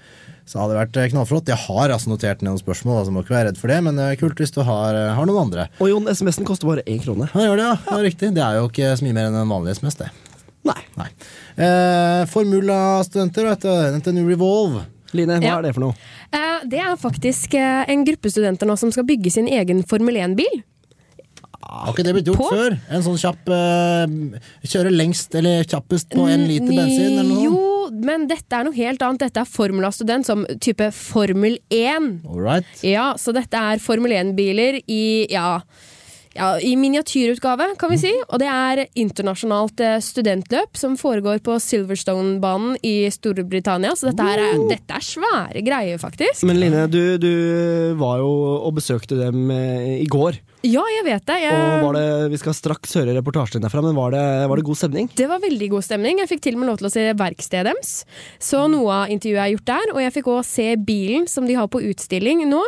[0.46, 1.48] Så hadde det vært eh, knallflott.
[1.48, 3.96] Jeg har altså notert ned noen spørsmål, altså må ikke være redd for det, men
[4.00, 5.70] det er kult hvis du har, eh, har noen andre.
[5.80, 7.30] Og Jon, SMS-en koster bare én krone.
[7.32, 7.78] Ja, gjør det, ja.
[7.88, 8.02] ja.
[8.04, 8.34] Riktig.
[8.36, 10.10] Det er jo ikke så mye mer enn en vanlig SMS, det.
[10.64, 11.08] Nei.
[11.60, 13.72] Eh, Formula-studenter, vet du.
[14.00, 14.84] NTNU Revolve.
[15.14, 15.58] Line, hva Ja.
[15.60, 15.96] er det for noe?
[16.34, 20.16] Eh, Det er faktisk eh, en gruppe studenter nå som skal bygge sin egen Formel
[20.16, 20.64] 1-bil.
[21.64, 22.50] Har ikke det blitt gjort På?
[22.52, 22.76] før?
[22.92, 27.44] En sånn kjapp eh, Kjøre lengst eller kjappest på en liter bensin eller noe?
[27.44, 27.54] Jo,
[28.08, 29.26] men dette er noe helt annet.
[29.28, 32.14] Dette er Formula-student som type Formel 1.
[32.30, 32.86] Alright.
[32.86, 35.60] Ja, så dette er Formel 1-biler i ja,
[36.34, 38.14] ja, i miniatyrutgave, kan vi si.
[38.28, 43.94] Og det er internasjonalt eh, studentløp som foregår på Silverstone-banen i Storbritannia.
[43.98, 46.46] Så dette, er, dette er svære greier, faktisk.
[46.50, 47.34] Men Line, du, du
[48.02, 48.32] var jo
[48.64, 50.42] og besøkte dem eh, i går.
[50.64, 51.36] Ja, jeg vet det.
[51.44, 51.56] Jeg...
[51.60, 54.80] Og var det, Vi skal straks høre reportasjen derfra, men var det, var det god
[54.80, 55.10] stemning?
[55.12, 56.22] Det var veldig god stemning.
[56.24, 57.92] Jeg fikk til og med lov til å se verkstedet deres.
[58.40, 59.92] Så noe av intervjuet er gjort der.
[59.92, 62.62] Og jeg fikk òg se bilen som de har på utstilling nå.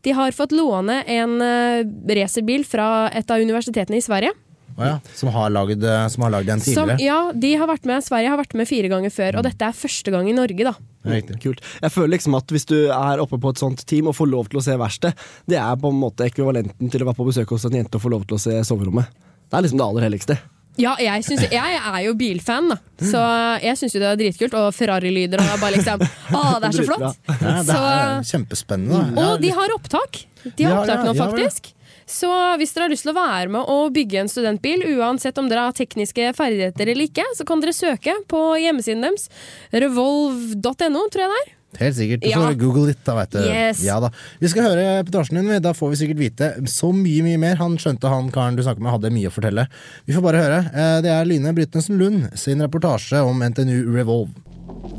[0.00, 1.84] De har fått låne en uh,
[2.16, 4.32] racerbil fra et av universitetene i Sverige.
[4.78, 6.52] Å ja, som har lagd, eh, tidligere?
[6.54, 7.00] en Som, tidligere?
[7.04, 9.72] ja, de har vært med, Sverige har vært med fire ganger før, og dette er
[9.76, 10.74] første gang i Norge, da.
[11.42, 11.60] Kult.
[11.82, 14.48] Jeg føler liksom at hvis du er oppe på et sånt team og får lov
[14.48, 15.14] til å se verkstedet,
[15.50, 18.04] det er på en måte ekvivalenten til å være på besøk hos en jente og
[18.06, 19.10] få lov til å se soverommet.
[19.50, 20.38] Det er liksom det aller helligste.
[20.80, 22.78] Ja, jeg, synes, jeg er jo bilfan, da.
[23.04, 23.20] Så
[23.60, 24.54] jeg syns jo det er dritkult.
[24.56, 26.00] Og Ferrari-lyder og bare liksom
[26.38, 27.18] Å, det er så flott!
[27.28, 29.02] Ja, det Så- er kjempespennende.
[29.12, 29.26] da.
[29.34, 30.22] Og de har opptak!
[30.56, 31.74] De har opptak ja, nå, faktisk.
[32.06, 35.48] Så hvis dere har lyst til å være med og bygge en studentbil, uansett om
[35.48, 39.28] dere har tekniske ferdigheter eller ikke, så kan dere søke på hjemmesiden deres.
[39.72, 41.50] Revolve.no, tror jeg det er.
[41.80, 42.20] Helt sikkert.
[42.20, 42.36] Du Ja.
[42.38, 43.38] får google litt, da, vet du.
[43.48, 43.82] Yes.
[43.82, 44.10] Ja, da.
[44.40, 45.48] Vi skal høre reportasjen din.
[45.48, 45.58] vi.
[45.58, 47.54] Da får vi sikkert vite så mye mye mer.
[47.56, 49.66] Han skjønte han karen du snakket med, hadde mye å fortelle.
[50.06, 50.58] Vi får bare høre.
[50.74, 54.28] Eh, Det er Line Brytnesen Lund sin reportasje om NTNU Revolve.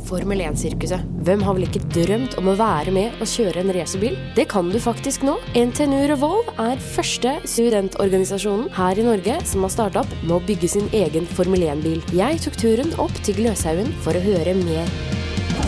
[0.08, 1.04] Formel 1-sirkuset.
[1.26, 4.17] Hvem har vel ikke drømt om å være med og kjøre en racerbil?
[4.38, 5.38] Det kan du faktisk nå.
[5.58, 10.72] NTNU Revolve er første studentorganisasjonen her i Norge som har starta opp med å bygge
[10.76, 12.04] sin egen Formel 1-bil.
[12.15, 14.89] Jeg tok turen opp til Gløshaugen for å høre mer.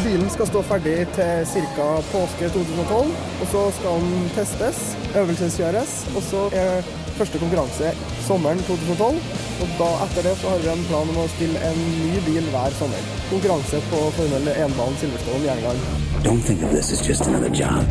[0.05, 1.87] Bilen skal stå ferdig til ca.
[2.11, 4.83] påske 2012, og så skal den testes,
[5.17, 6.85] øvelseskjøres, og så er
[7.17, 7.91] første konkurranse
[8.25, 9.19] sommeren 2012.
[9.63, 12.49] Og da etter det så har vi en plan om å stille en ny bil
[12.53, 13.11] hver sommer.
[13.31, 15.79] Konkurranse på Formel 1-banen Silverstone i England.
[16.25, 17.85] Don't think of this as just another job.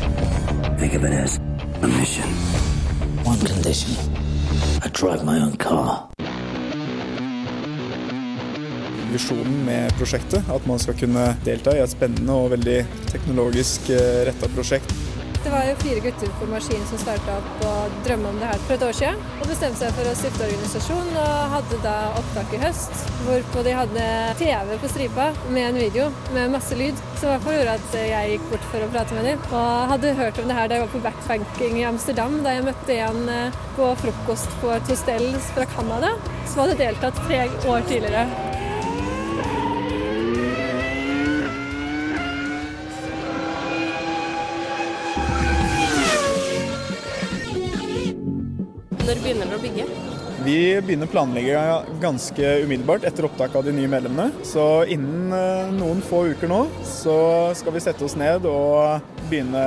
[0.78, 1.38] Think of it as
[1.82, 2.28] a mission.
[3.24, 3.94] One condition.
[4.84, 6.08] I drive my own car.
[9.14, 10.42] visjonen med prosjektet.
[10.50, 12.78] At man skal kunne delta i et spennende og veldig
[13.12, 13.90] teknologisk
[14.26, 14.94] retta prosjekt.
[15.44, 18.62] Det var jo fire gutter på maskinen som starta opp og drømte om det her
[18.64, 19.18] for et år siden.
[19.42, 23.04] Og bestemte seg for å stifte organisasjon, og hadde da opptak i høst.
[23.26, 24.06] Hvorpå de hadde
[24.40, 27.04] TV på stripa med en video med masse lyd.
[27.20, 29.46] Som i hvert fall gjorde at jeg gikk bort for å prate med dem.
[29.52, 32.68] Og hadde hørt om det her da jeg var på backfanking i Amsterdam, da jeg
[32.72, 36.16] møtte en eh, på frokost på et hostell fra Canada
[36.48, 38.63] som hadde deltatt tre år tidligere.
[49.04, 49.84] Når begynner dere å bygge?
[50.44, 54.44] Vi begynner planlegginga ganske umiddelbart etter opptak av de nye medlemmene.
[54.48, 57.16] Så innen eh, noen få uker nå så
[57.56, 59.64] skal vi sette oss ned og begynne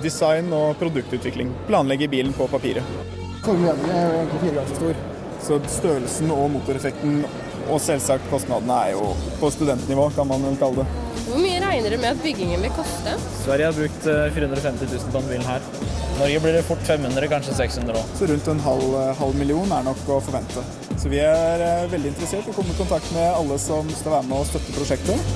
[0.00, 1.52] design og produktutvikling.
[1.68, 2.96] Planlegge bilen på papiret.
[3.44, 5.02] Formel 1 er egentlig fire ganger så stor.
[5.42, 7.24] Så størrelsen og motoreffekten
[7.68, 11.02] og selvsagt kostnadene er jo på studentnivå, kan man vel kalle det.
[11.26, 13.18] Hvor mye regner dere med at byggingen vil koste?
[13.42, 16.01] Sverige har brukt eh, 450 000 på denne bilen her.
[16.22, 18.10] Norge blir det fort 500, kanskje 600 òg.
[18.14, 20.62] Så rundt en halv, halv million er nok å forvente.
[20.94, 24.20] Så vi er eh, veldig interessert i å komme i kontakt med alle som skal
[24.20, 25.32] være med og støtte prosjektet.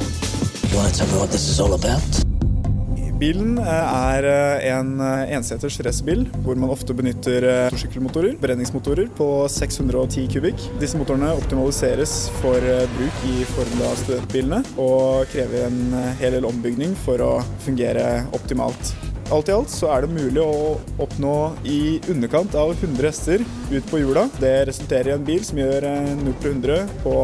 [3.19, 9.11] Bilen eh, er eh, en eh, enseters racerbil hvor man ofte benytter eh, motorsykkelmotorer, brenningsmotorer
[9.19, 10.69] på 610 kubikk.
[10.79, 16.47] Disse motorene optimaliseres for eh, bruk i Formula studentbilene og krever en eh, hel del
[16.47, 17.35] ombygning for å
[17.67, 18.95] fungere optimalt.
[19.27, 21.33] Alt i alt så er det mulig å oppnå
[21.67, 24.29] i underkant av 100 hester ut på hjula.
[24.39, 27.15] Det resulterer i en bil som gjør eh, 0 til 100 på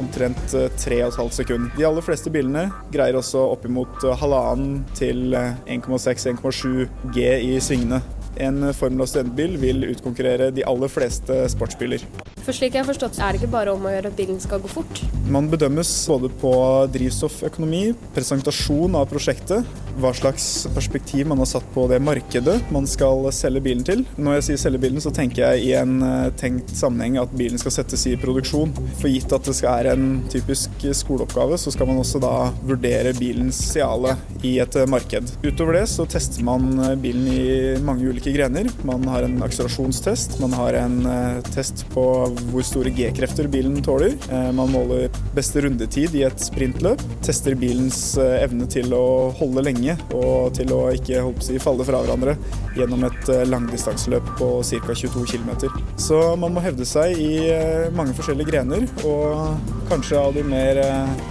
[0.00, 1.74] omtrent eh, 3,5 sekunder.
[1.76, 8.00] De aller fleste bilene greier også oppimot eh, halvannen til eh, 1,6-1,7 G i svingene.
[8.40, 12.02] En Formel Formula studentbil vil utkonkurrere de aller fleste sportsbiler.
[12.40, 14.60] For slik jeg har forstått, er det ikke bare om å gjøre at bilen skal
[14.60, 15.00] gå fort.
[15.30, 16.52] Man bedømmes både på
[16.92, 19.68] drivstofføkonomi, presentasjon av prosjektet,
[20.00, 24.04] hva slags perspektiv man har satt på det markedet man skal selge bilen til.
[24.16, 27.60] Når jeg sier selge bilen, så tenker jeg i en eh, tenkt sammenheng at bilen
[27.60, 28.72] skal settes i produksjon.
[29.00, 33.14] For gitt at det skal være en typisk skoleoppgave, så skal man også da vurdere
[33.18, 35.34] bilens seale i et marked.
[35.44, 36.72] Utover det så tester man
[37.02, 37.48] bilen i
[37.84, 38.66] mange ulike grener.
[38.86, 42.04] Man har en akselerasjonstest, man har en eh, test på
[42.50, 44.16] hvor store G-krefter bilen tåler.
[44.30, 47.02] Eh, Man måler beste rundetid i et sprintløp.
[47.26, 52.02] Tester bilens eh, evne til å holde lenge og til å ikke si, falle fra
[52.04, 52.36] hverandre
[52.76, 54.94] gjennom et langdistanseløp på ca.
[54.94, 55.50] 22 km.
[56.00, 57.32] Så man må hevde seg i
[57.96, 59.58] mange forskjellige grener, og
[59.90, 60.78] kanskje av de mer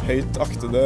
[0.07, 0.83] høyt aktede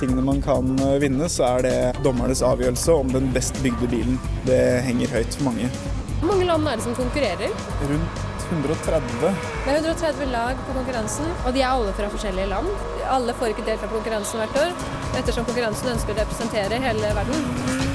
[0.00, 4.18] tingene man kan vinne, så er det dommernes avgjørelse om den best bygde bilen.
[4.46, 5.70] Det henger høyt for mange.
[6.18, 7.54] Hvor mange land er det som konkurrerer?
[7.88, 9.34] Rundt 130.
[9.64, 11.28] Det er 130 lag på konkurransen.
[11.44, 12.70] Og de er alle fra forskjellige land?
[13.12, 14.74] Alle får ikke delta på konkurransen hvert år,
[15.20, 17.86] ettersom konkurransen ønsker å representere hele verden.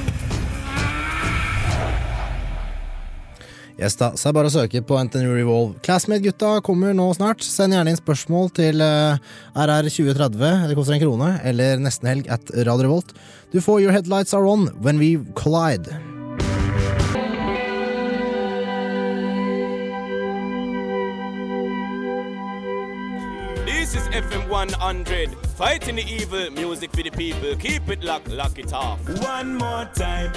[3.74, 5.80] Yes da, så er det bare å søke på NTNU Revolve.
[5.84, 7.42] Classmate-gutta kommer nå snart.
[7.42, 9.18] Send gjerne inn spørsmål til eh,
[9.58, 13.18] RR2030, det koster en krone, eller nesten helg at Radio Revolt.
[13.52, 16.13] Du får Your Headlights Are On When We Collide.
[24.14, 27.56] FM 100, fighting the evil, music for the people.
[27.58, 29.00] Keep it locked, lock it off.
[29.26, 30.32] One more time.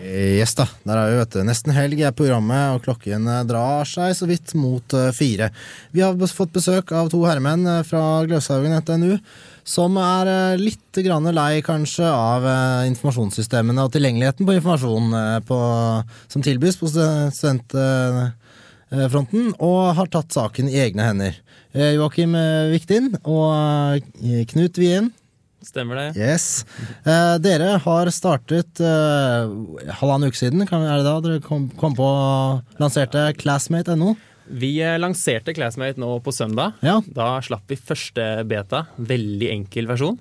[0.00, 1.40] Yes da, der er vi, vet du.
[1.44, 5.50] Nesten helg er programmet, og klokken eh, drar seg så vidt mot eh, fire.
[5.90, 9.18] Vi har fått besøk av to herremenn eh, fra Gløshaugen NTNU,
[9.66, 12.46] som er litt grann lei kanskje av
[12.88, 15.12] informasjonssystemene og tilgjengeligheten på informasjon
[15.46, 15.58] på,
[16.32, 18.30] som tilbys på stu-
[18.90, 21.38] studentfronten, og har tatt saken i egne hender.
[21.72, 25.12] Eh, Joakim eh, Viktin og eh, Knut Wien.
[25.62, 26.06] Stemmer det.
[26.16, 26.64] Yes.
[27.04, 29.52] Eh, dere har startet eh,
[30.00, 32.08] halvannen uke siden, kan, er det da dere kom, kom på
[32.80, 34.16] lanserte classmate.no?
[34.50, 36.80] Vi eh, lanserte Classmate nå på søndag.
[36.82, 38.88] Da slapp vi første beta.
[38.98, 40.18] Veldig enkel versjon.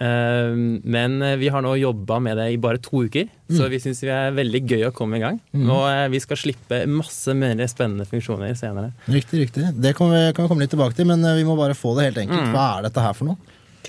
[0.00, 3.70] Eh, Men eh, vi har nå jobba med det i bare to uker, så Mm.
[3.70, 5.40] vi syns det er veldig gøy å komme i gang.
[5.52, 5.68] Mm.
[5.68, 8.92] Og eh, vi skal slippe masse mer spennende funksjoner senere.
[9.08, 9.66] Riktig, riktig.
[9.76, 12.08] Det kan vi, kan vi komme litt tilbake til, men vi må bare få det
[12.08, 12.48] helt enkelt.
[12.48, 12.52] Mm.
[12.56, 13.36] Hva er dette her for noe?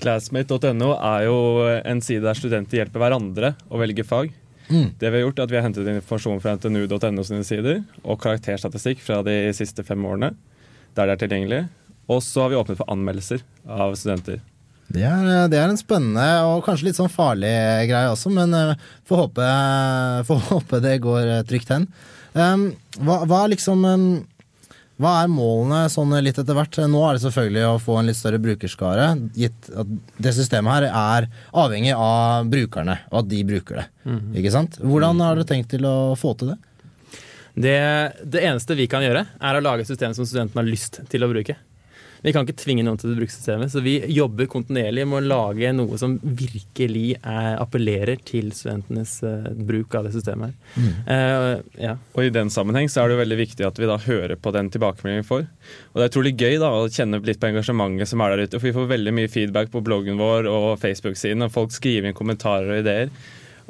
[0.02, 1.36] Classmate.no er jo
[1.84, 4.32] en side der studenter hjelper hverandre å velge fag.
[4.68, 4.92] Mm.
[4.98, 8.20] Det vi har gjort er at vi har hentet informasjon fra ntnu.no sine sider og
[8.22, 10.32] karakterstatistikk fra de siste fem årene,
[10.96, 11.62] der det er tilgjengelig.
[12.10, 14.40] Og så har vi åpnet for anmeldelser av studenter.
[14.92, 17.52] Det er, det er en spennende og kanskje litt sånn farlig
[17.90, 18.74] greie også, men eh,
[19.08, 19.52] får håpe,
[20.28, 21.88] får håpe det går eh, trygt hen.
[22.32, 22.70] Um,
[23.04, 24.04] hva, hva er liksom um,
[25.02, 26.78] Hva er målene sånn litt etter hvert?
[26.88, 29.90] Nå er det selvfølgelig å få en litt større brukerskare, gitt at
[30.22, 31.26] det systemet her er
[31.64, 33.86] avhengig av brukerne, og at de bruker det.
[34.08, 34.36] Mhm.
[34.40, 34.78] Ikke sant?
[34.80, 36.58] Hvordan har dere tenkt til å få til det?
[37.52, 37.76] Det,
[38.32, 41.24] det eneste vi kan gjøre, er å lage et system som studentene har lyst til
[41.24, 41.58] å bruke.
[42.22, 45.26] Vi kan ikke tvinge noen til å bruke systemet, så vi jobber kontinuerlig med å
[45.32, 50.54] lage noe som virkelig er, appellerer til studentenes uh, bruk av det systemet.
[51.12, 51.96] Eh, ja.
[52.14, 54.54] Og I den sammenheng så er det jo veldig viktig at vi da hører på
[54.54, 55.44] den tilbakemeldingen vi får.
[55.90, 58.60] Og Det er utrolig gøy da å kjenne litt på engasjementet som er der ute.
[58.60, 62.18] For Vi får veldig mye feedback på bloggen vår og Facebook-siden, og folk skriver inn
[62.18, 63.10] kommentarer og ideer.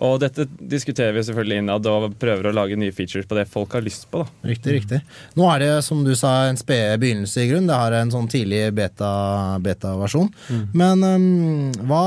[0.02, 3.76] Og dette diskuterer vi selvfølgelig innad og prøver å lage nye features på det folk
[3.76, 4.24] har lyst på.
[4.24, 4.48] da.
[4.50, 4.98] Riktig, riktig.
[5.38, 7.68] Nå er det, som du sa, en spede begynnelse i grunn.
[7.70, 10.26] Det har en sånn tidlig beta- beta-versjon.
[10.50, 10.64] Mm.
[10.82, 12.02] Men um, hva,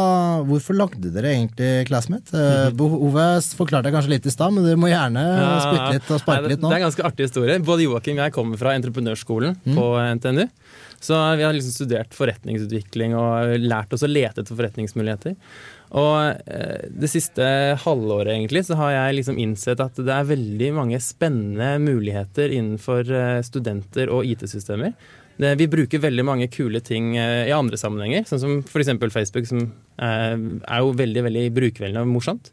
[0.49, 2.35] hvorfor lagde dere egentlig Classmate?
[2.45, 5.23] Uh, behovet forklarte jeg kanskje litt i stad, men dere må gjerne
[5.63, 6.69] spytte litt og sparke litt nå.
[6.69, 7.57] det er en ganske artig historie.
[7.63, 9.75] Både Joakim og jeg kommer fra entreprenørskolen Mm.
[9.79, 9.85] på
[10.19, 10.43] NTNU.
[11.05, 15.35] Så vi har liksom studert forretningsutvikling og lært oss å lete etter forretningsmuligheter.
[15.95, 17.45] Og eh, det siste
[17.85, 23.07] halvåret egentlig så har jeg liksom innsett at det er veldig mange spennende muligheter innenfor
[23.07, 24.95] eh, studenter og IT-systemer.
[25.35, 28.91] Vi bruker veldig mange kule ting eh, i andre sammenhenger, sånn som f.eks.
[29.11, 29.65] Facebook, som
[29.99, 32.51] er jo veldig veldig brukervennlig og morsomt.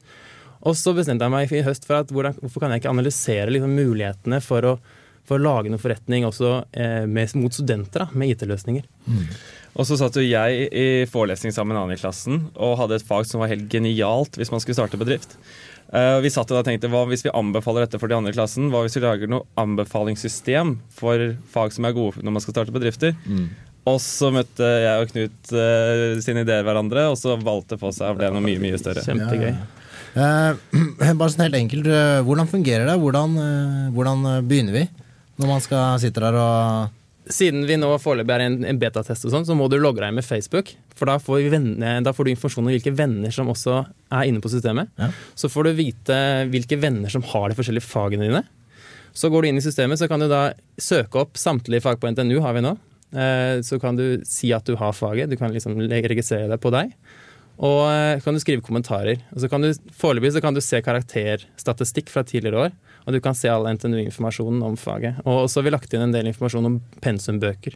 [0.62, 3.50] Og så bestemte jeg meg i høst for at hvordan, hvorfor kan jeg ikke analysere
[3.50, 4.80] liksom mulighetene for å
[5.22, 6.48] for å lage noe forretning også
[7.06, 8.88] med, mot studenter, da, med IT-løsninger.
[9.72, 12.98] Og så satt jo jeg i forelesning sammen med en annen i klassen og hadde
[12.98, 15.38] et fag som var helt genialt hvis man skulle starte bedrift.
[15.92, 18.36] Eh, vi satt og da tenkte, hva hvis vi anbefaler dette for de andre i
[18.36, 18.70] klassen?
[18.72, 22.74] Hva hvis vi lager noe anbefalingssystem for fag som er gode når man skal starte
[22.74, 23.16] bedrifter?
[23.88, 28.12] Og så møtte jeg og Knut uh, sine ideer hverandre, og så valgte på seg
[28.12, 29.02] av det noe mye mye større.
[29.02, 29.56] Kjempegøy.
[30.22, 30.60] Eh,
[31.18, 32.94] bare sånn helt enkelt, uh, hvordan fungerer det?
[33.02, 33.34] Hvordan,
[33.96, 34.86] hvordan begynner vi?
[35.42, 37.01] Når man skal sitte der og
[37.32, 40.12] Siden vi nå foreløpig er en, en betatest, og sånn, så må du logge deg
[40.18, 40.74] med Facebook.
[40.98, 43.78] For da får, vi venner, da får du informasjon om hvilke venner som også
[44.12, 44.92] er inne på systemet.
[45.38, 46.18] Så får du vite
[46.52, 48.42] hvilke venner som har de forskjellige fagene dine.
[49.16, 50.42] Så går du inn i systemet, så kan du da
[50.80, 52.76] søke opp samtlige fag på NTNU har vi nå.
[53.12, 55.28] Eh, Så kan du si at du har faget.
[55.32, 56.94] Du kan liksom registrere det på deg.
[57.62, 59.20] Og eh, kan du skrive kommentarer.
[59.34, 59.68] Og så kan du,
[60.00, 62.72] Foreløpig så kan du se karakterstatistikk fra tidligere år.
[63.06, 65.18] Og du kan se all NTNU-informasjonen om faget.
[65.26, 67.74] Og så har vi lagt inn en del informasjon om pensumbøker.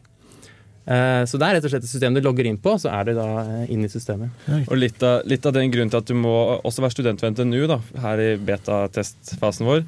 [0.86, 3.08] Eh, Så det er rett og slett et system du logger inn på, så er
[3.08, 4.30] du da eh, inn i systemet.
[4.68, 7.34] Og litt av, litt av den grunnen til at du må også være student ved
[7.34, 9.82] NTNU da, her i betatestfasen vår,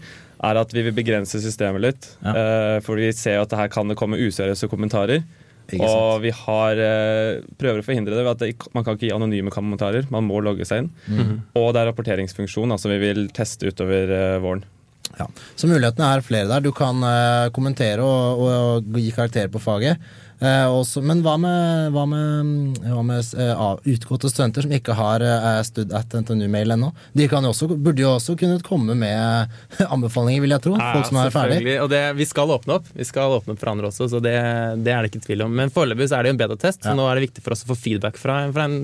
[0.49, 2.09] er at vi vil begrense systemet litt.
[2.23, 2.81] Ja.
[2.87, 5.23] for vi ser jo at det her kan det komme useriøse kommentarer.
[5.77, 9.15] Og vi har, eh, prøver å forhindre det ved at det, man kan ikke gi
[9.15, 10.07] anonyme kommentarer.
[10.11, 10.91] Man må logge seg inn.
[11.07, 11.35] Mhm.
[11.61, 14.39] Og det er rapporteringsfunksjon som som vi vil teste utover eh,
[15.17, 15.35] våren.
[15.57, 16.65] Så mulighetene er flere der.
[16.65, 19.99] Du kan eh, kommentere og, og, og gi karakterer på faget.
[20.39, 25.25] Eh, også, men hva med, hva med, hva med uh, utgåtte studenter som ikke har
[25.25, 26.93] uh, stud at NTNU-mail ennå?
[27.19, 29.51] De også, burde jo også kunnet komme med
[29.95, 30.77] anbefalinger, vil jeg tro.
[30.79, 31.77] Folk som er ferdig.
[31.83, 34.37] Og det, vi skal åpne opp Vi skal åpne opp for andre også, så det,
[34.87, 35.59] det er det ikke tvil om.
[35.59, 37.73] Men foreløpig er det jo en betatest, så nå er det viktig for oss å
[37.73, 38.79] få feedback fra, fra en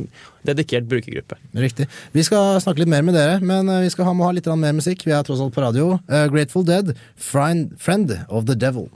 [0.45, 1.39] dedikert brukergruppe.
[1.53, 1.87] Riktig.
[2.13, 4.51] Vi skal snakke litt mer med dere, men eh, vi skal ha, må ha litt
[4.51, 5.07] mer musikk.
[5.07, 5.95] Vi er tross alt på radio.
[6.11, 8.91] Uh, Grateful Dead, friend, 'Friend of the Devil'.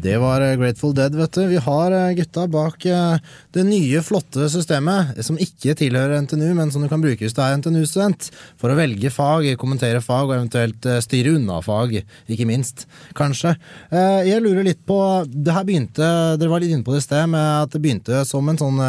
[0.00, 1.42] Det var eh, Grateful Dead, vet du.
[1.46, 3.18] Vi har eh, gutta bak eh,
[3.52, 7.42] det nye, flotte systemet, som ikke tilhører NTNU, men som du kan bruke hvis du
[7.44, 11.98] er NTNU-student, for å velge fag, kommentere fag og eventuelt styre unna fag,
[12.32, 12.86] ikke minst.
[13.18, 13.56] Kanskje.
[13.90, 14.96] Jeg lurer litt på
[15.28, 16.06] Det her begynte,
[16.40, 18.80] dere var litt inne på det i sted, med at det begynte som en sånn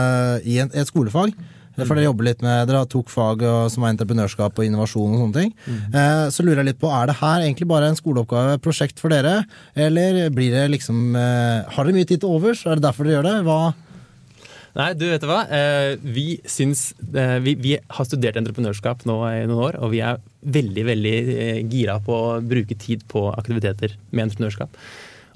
[0.48, 1.36] i et skolefag.
[1.88, 5.38] For dere jobber litt med, dere tok fag som er entreprenørskap og innovasjon og sånne
[5.40, 5.54] ting.
[5.92, 9.14] Eh, Så lurer jeg litt på, er det her egentlig bare en skoleoppgave, prosjekt for
[9.14, 9.42] dere?
[9.76, 12.66] Eller blir det liksom eh, Har dere mye tid til overs?
[12.66, 13.38] Er det derfor dere gjør det?
[13.48, 13.62] Hva
[14.72, 15.42] Nei, du vet hva?
[15.52, 20.00] Eh, vi syns eh, vi, vi har studert entreprenørskap nå i noen år, og vi
[20.08, 24.80] er veldig, veldig eh, gira på å bruke tid på aktiviteter med entreprenørskap.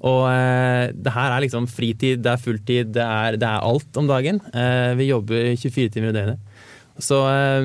[0.03, 3.99] Og eh, det her er liksom fritid, det er fulltid, det er, det er alt
[3.99, 4.41] om dagen.
[4.51, 6.61] Eh, vi jobber 24 timer i døgnet.
[6.99, 7.63] Så, eh,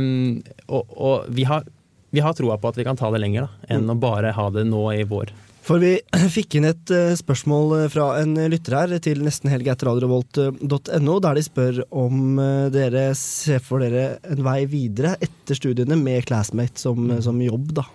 [0.70, 1.66] og og vi, har,
[2.14, 4.50] vi har troa på at vi kan ta det lenger da, enn å bare ha
[4.54, 5.34] det nå i vår.
[5.66, 5.96] For vi
[6.36, 12.40] fikk inn et spørsmål fra en lytter her til nestenhelg.radiorevolt.no, der de spør om
[12.72, 17.86] dere ser for dere en vei videre etter studiene med Classmate som, som jobb, da.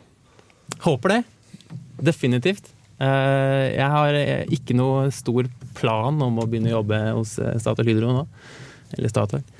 [0.85, 1.21] Håper det.
[2.03, 2.74] Definitivt.
[2.95, 7.57] Eh, Jeg har eh, ikke noe stor plan om å begynne å jobbe hos eh,
[7.59, 8.25] Statoil Hydro nå.
[8.95, 9.43] Eller Statoil.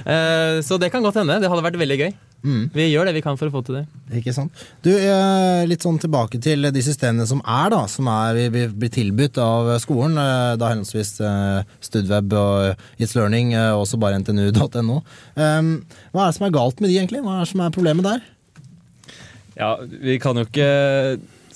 [0.00, 1.36] Eh, Så det kan godt hende.
[1.42, 2.12] Det hadde vært veldig gøy.
[2.40, 2.62] Mm.
[2.72, 3.82] Vi gjør det vi kan for å få til det.
[4.16, 4.62] Ikke sant?
[4.82, 4.88] Du,
[5.68, 7.82] litt sånn tilbake til de systemene som er, da.
[7.92, 10.16] Som er, blir tilbudt av skolen.
[10.56, 11.12] Da henholdsvis
[11.84, 15.02] Studweb og It's Learning, og også bare ntnu.no.
[15.36, 15.70] Um,
[16.16, 17.20] hva er det som er galt med de, egentlig?
[17.26, 18.24] Hva er det som er problemet der?
[19.60, 20.70] Ja, Vi kan jo ikke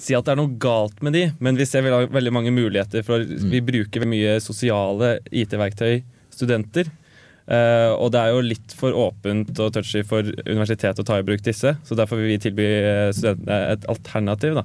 [0.05, 3.05] si at det er noe galt med de, men vi ser veldig, veldig mange muligheter.
[3.07, 6.03] For vi bruker mye sosiale IT-verktøy,
[6.35, 6.91] studenter.
[7.45, 11.27] Uh, og det er jo litt for åpent og touchy for universitetet å ta i
[11.27, 14.61] bruk disse, så derfor vil vi tilby eh, studentene et alternativ.
[14.61, 14.65] da.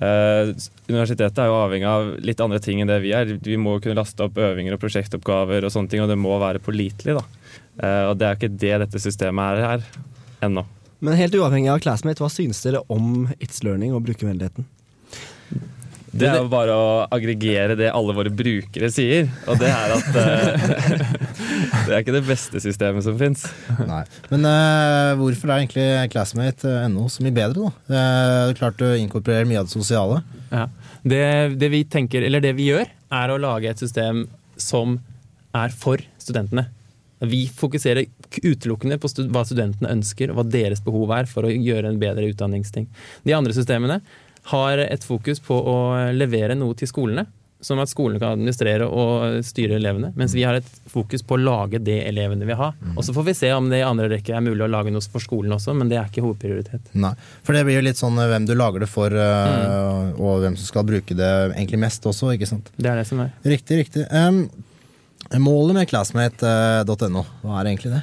[0.00, 0.54] Uh,
[0.88, 3.34] universitetet er jo avhengig av litt andre ting enn det vi er.
[3.44, 6.62] Vi må kunne laste opp øvinger og prosjektoppgaver, og sånne ting, og det må være
[6.64, 7.18] pålitelig.
[7.20, 7.24] da.
[7.80, 9.88] Uh, og det er ikke det dette systemet er her
[10.48, 10.64] ennå.
[11.00, 14.68] Men helt uavhengig av Classmate, hva synes dere om It's Learning og brukervennligheten?
[16.10, 20.16] Det er jo bare å aggregere det alle våre brukere sier, og det er at
[20.18, 21.12] eh,
[21.86, 23.44] Det er ikke det beste systemet som fins.
[24.32, 28.00] Men uh, hvorfor er egentlig Classmate.no så mye bedre, da?
[28.00, 30.20] Eh, klart du inkorporerer mye av det sosiale.
[30.50, 30.66] Ja.
[31.02, 31.22] Det,
[31.62, 34.26] det vi tenker, eller det vi gjør, er å lage et system
[34.60, 34.98] som
[35.56, 36.68] er for studentene.
[37.20, 38.06] Vi fokuserer
[38.42, 42.00] utelukkende på stud hva studentene ønsker, og hva deres behov er for å gjøre en
[42.00, 42.86] bedre utdanningsting.
[43.26, 44.00] De andre systemene
[44.54, 45.76] har et fokus på å
[46.16, 47.26] levere noe til skolene,
[47.60, 51.40] som at skolene kan administrere og styre elevene, mens vi har et fokus på å
[51.44, 52.70] lage det elevene vil ha.
[52.96, 55.04] Og så får vi se om det i andre rekke er mulig å lage noe
[55.04, 56.88] for skolen også, men det er ikke hovedprioritet.
[56.96, 57.12] Nei,
[57.44, 60.16] for det blir jo litt sånn eh, hvem du lager det for, eh, Mm.
[60.24, 62.70] og hvem som skal bruke det egentlig mest også, ikke sant?
[62.80, 63.30] Det er det som er.
[63.44, 64.06] Riktig, riktig.
[64.10, 64.46] Em,
[65.38, 68.00] målet med classmate.no, hva er egentlig det?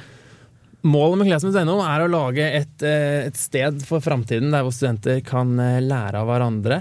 [0.88, 5.20] Målet med classmate.no er å lage et, eh, et sted for framtiden der hvor studenter
[5.26, 6.80] kan eh, lære av hverandre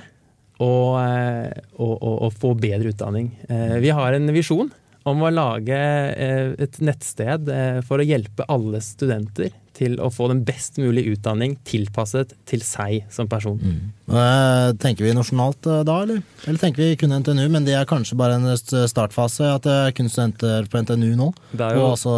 [0.63, 3.31] og, eh, og, og, og få bedre utdanning.
[3.49, 4.69] Eh, Vi har en visjon
[5.07, 10.28] om å lage eh, et nettsted eh, for å hjelpe alle studenter til å få
[10.32, 13.59] den best mulige utdanning tilpasset til seg som person.
[13.61, 14.78] Mm.
[14.82, 16.21] tenker vi nasjonalt eh, da, eller?
[16.47, 19.51] Eller tenker vi kun NTNU, men det er kanskje bare en startfase?
[19.57, 21.32] At det er kun studenter på NTNU nå?
[21.53, 22.15] Det er jo- Og også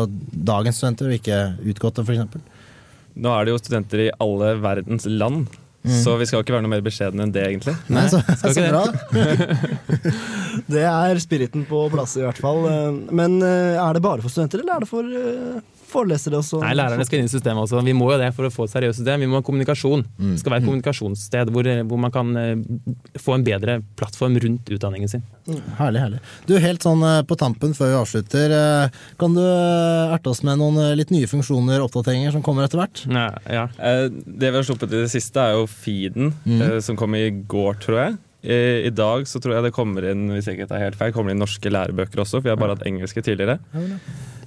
[0.52, 1.40] dagens studenter, og ikke
[1.74, 2.40] utgåtte, f.eks.?
[3.20, 5.48] Nå er det jo studenter i alle verdens land,
[5.80, 5.94] Mm.
[6.04, 7.72] så vi skal ikke være noe mer beskjedne enn det, egentlig.
[7.88, 8.82] Nei, så, Skal så bra.
[9.14, 10.10] det.
[10.76, 12.66] Det er spiriten på plass, i hvert fall.
[12.68, 16.60] Eh, Men eh, er det bare for studenter, eller er det for eh, forelesere også?
[16.64, 17.82] Nei, lærerne skal inn i systemet også.
[17.86, 19.24] Vi må jo det for å få et seriøst system.
[19.24, 20.04] Vi må ha kommunikasjon.
[20.20, 22.54] Det skal være et kommunikasjonssted hvor, hvor man kan eh,
[23.20, 25.24] få en bedre plattform rundt utdanningen sin.
[25.80, 26.22] Herlig, herlig.
[26.50, 30.44] Du, Helt sånn eh, på tampen før vi avslutter, eh, kan du eh, erte oss
[30.48, 33.04] med noen eh, litt nye funksjoner og oppdateringer som kommer etter hvert?
[33.10, 33.68] Ja,
[34.20, 36.62] Det vi har sluppet i det siste, er jo feeden, Mm.
[36.62, 38.18] eh, som kom i går, tror jeg.
[38.40, 41.12] I, I dag så tror jeg det kommer inn hvis jeg ikke tar helt feil,
[41.12, 43.58] kommer det inn norske lærebøker også, for vi har bare hatt engelske tidligere.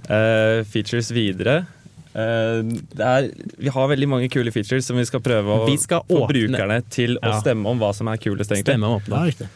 [0.08, 1.66] Eh, features videre.
[2.12, 2.60] Uh,
[2.92, 6.18] det er, vi har veldig mange kule features som vi skal prøve å skal få
[6.26, 8.50] åpne- brukerne til å stemme om hva som er kulest.
[8.52, 8.66] egentlig.
[8.74, 9.22] Stemme om åpne.
[9.40, 9.46] Ja.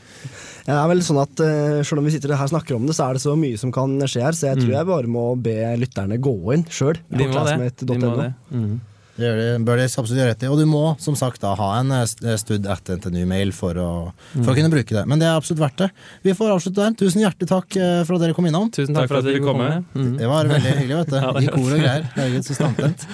[0.66, 2.96] Det er vel sånn at uh, Selv om vi sitter her og snakker om det,
[2.96, 4.78] så er det så mye som kan skje her, så jeg tror Mm.
[4.78, 6.96] jeg bare må be lytterne gå inn sjøl.
[7.10, 7.86] De må det.
[7.86, 8.32] De må det.
[8.50, 8.80] Mhm.
[9.16, 10.48] Det gjør de, bør de absolutt gjøre rett i.
[10.52, 13.88] Og du må som sagt da ha en eh, st- stud at NTNU-mail for, å,
[14.34, 14.56] for å Mm.
[14.58, 15.04] kunne bruke det.
[15.08, 15.88] Men det er absolutt verdt det.
[16.26, 16.96] Vi får avslutte der.
[17.00, 18.68] Tusen hjertelig takk eh, for at dere kom innom.
[18.76, 19.84] Tusen takk for at dere kom med.
[19.96, 20.12] Mhm.
[20.20, 21.16] Det var veldig hyggelig, vet du.
[21.26, 22.08] Ja, I kor og greier.
[22.18, 23.06] Herregud, så stamtent.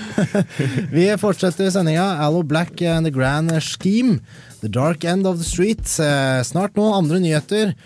[0.97, 2.09] Vi fortsetter sendinga.
[2.27, 4.19] Allo Black and The Grand Scheme.
[4.61, 5.87] The Dark End of the Street.
[6.03, 7.77] Eh, Snart nå andre nyheter.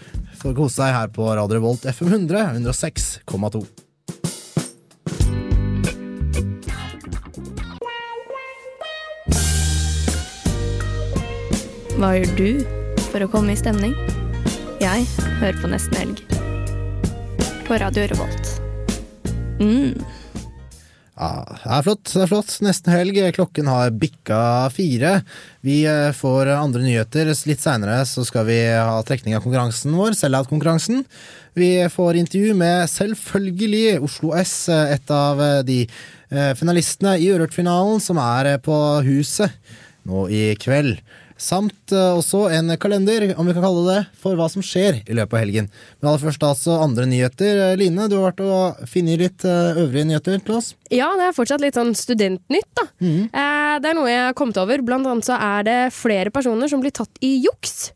[0.41, 3.65] Får kose deg her på Radio Volt FM 100 106,2.
[11.97, 12.49] Hva gjør du
[13.09, 13.95] for å komme i stemning?
[14.83, 15.07] Jeg
[15.41, 16.19] hører på Nesten Helg.
[17.65, 18.51] På Radio Revolt.
[19.63, 19.97] Mm.
[21.17, 22.05] Ja, det er flott.
[22.13, 22.53] det er flott.
[22.67, 23.23] Nesten helg.
[23.39, 24.43] Klokken har bikka
[24.77, 25.15] fire.
[25.65, 27.33] Vi eh, får andre nyheter.
[27.49, 31.01] Litt seinere skal vi ha trekning av konkurransen vår, Sellout-konkurransen.
[31.57, 35.81] Vi får intervju med selvfølgelig Oslo S, eh, et av eh, de
[36.61, 38.77] finalistene i Urørt-finalen, som er på
[39.07, 39.55] huset
[40.05, 40.99] nå i kveld.
[41.37, 45.17] Samt eh, også en kalender, om vi kan kalle det, for hva som skjer i
[45.17, 45.69] løpet av helgen.
[45.99, 47.61] Men aller først altså andre nyheter.
[47.67, 50.73] Eh, Line, du har vært og funnet litt eh, øvrige nyheter til oss.
[50.89, 52.87] Ja, det er fortsatt litt sånn studentnytt, da.
[53.03, 54.81] Eh, det er noe jeg har kommet over.
[54.87, 57.93] Blant annet så er det flere personer som blir tatt i juks.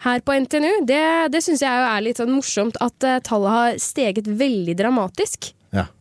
[0.00, 0.82] Her på NTNU.
[0.88, 5.52] Det, det syns jeg er litt sånn morsomt at tallet har steget veldig dramatisk.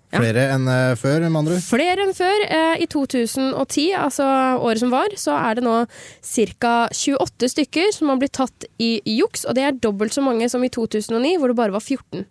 [0.09, 0.23] Ja.
[0.23, 1.65] Flere enn eh, før, med andre ord.
[1.67, 2.45] Flere enn før.
[2.49, 4.25] Eh, I 2010, altså
[4.57, 6.73] året som var, så er det nå ca.
[6.89, 10.65] 28 stykker som har blitt tatt i juks, og det er dobbelt så mange som
[10.65, 12.25] i 2009, hvor det bare var 14.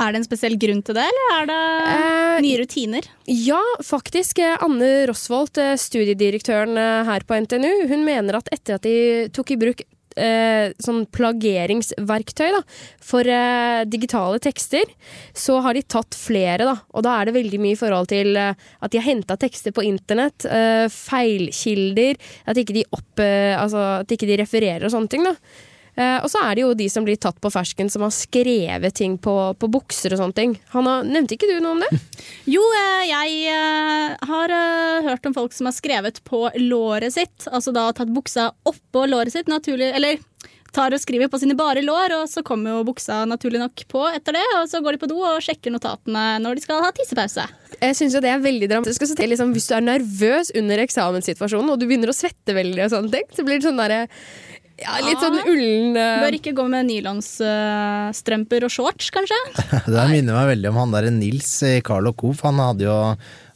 [0.00, 3.06] Er det en spesiell grunn til det, eller er det nye rutiner?
[3.28, 4.40] Ja, faktisk.
[4.40, 9.28] Eh, Anne Rosvold, eh, studiedirektøren eh, her på NTNU, hun mener at etter at de
[9.34, 9.84] tok i bruk
[10.16, 12.60] eh, sånn plageringsverktøy da,
[13.04, 14.90] for eh, digitale tekster,
[15.36, 16.66] så har de tatt flere.
[16.68, 16.76] Da.
[16.94, 19.74] Og da er det veldig mye i forhold til eh, at de har henta tekster
[19.76, 24.94] på internett, eh, feilkilder, at ikke de, opp, eh, altså, at ikke de refererer og
[24.94, 25.26] sånne ting.
[25.26, 25.36] Da.
[26.00, 28.96] Eh, og så er det jo de som blir tatt på fersken, som har skrevet
[28.96, 30.56] ting på, på bukser og sånne ting.
[30.72, 31.90] Hanna, nevnte ikke du noe om det?
[32.54, 34.54] Jo, eh, jeg eh, har
[35.06, 37.46] hørt om folk som har skrevet på låret sitt.
[37.50, 40.20] Altså da tatt buksa oppå låret sitt, naturlig Eller
[40.74, 44.04] tar og skriver på sine bare lår, og så kommer jo buksa naturlig nok på
[44.10, 44.44] etter det.
[44.60, 47.46] Og så går de på do og sjekker notatene når de skal ha tissepause.
[47.80, 49.02] Jeg synes jo det er veldig dramatisk.
[49.02, 52.84] å se, Liksom, hvis du er nervøs under eksamenssituasjonen, og du begynner å svette veldig,
[52.86, 54.04] og sånne ting, så blir det sånn derre
[54.80, 56.22] ja, litt sånn ullen uh...
[56.24, 59.38] Bør ikke gå med nylonsstrømper og shorts, kanskje?
[59.92, 62.40] Det minner meg veldig om han der Nils i Carl og Coop.
[62.46, 62.96] Han, hadde jo,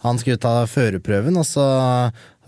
[0.05, 1.67] han skulle ta førerprøven, og så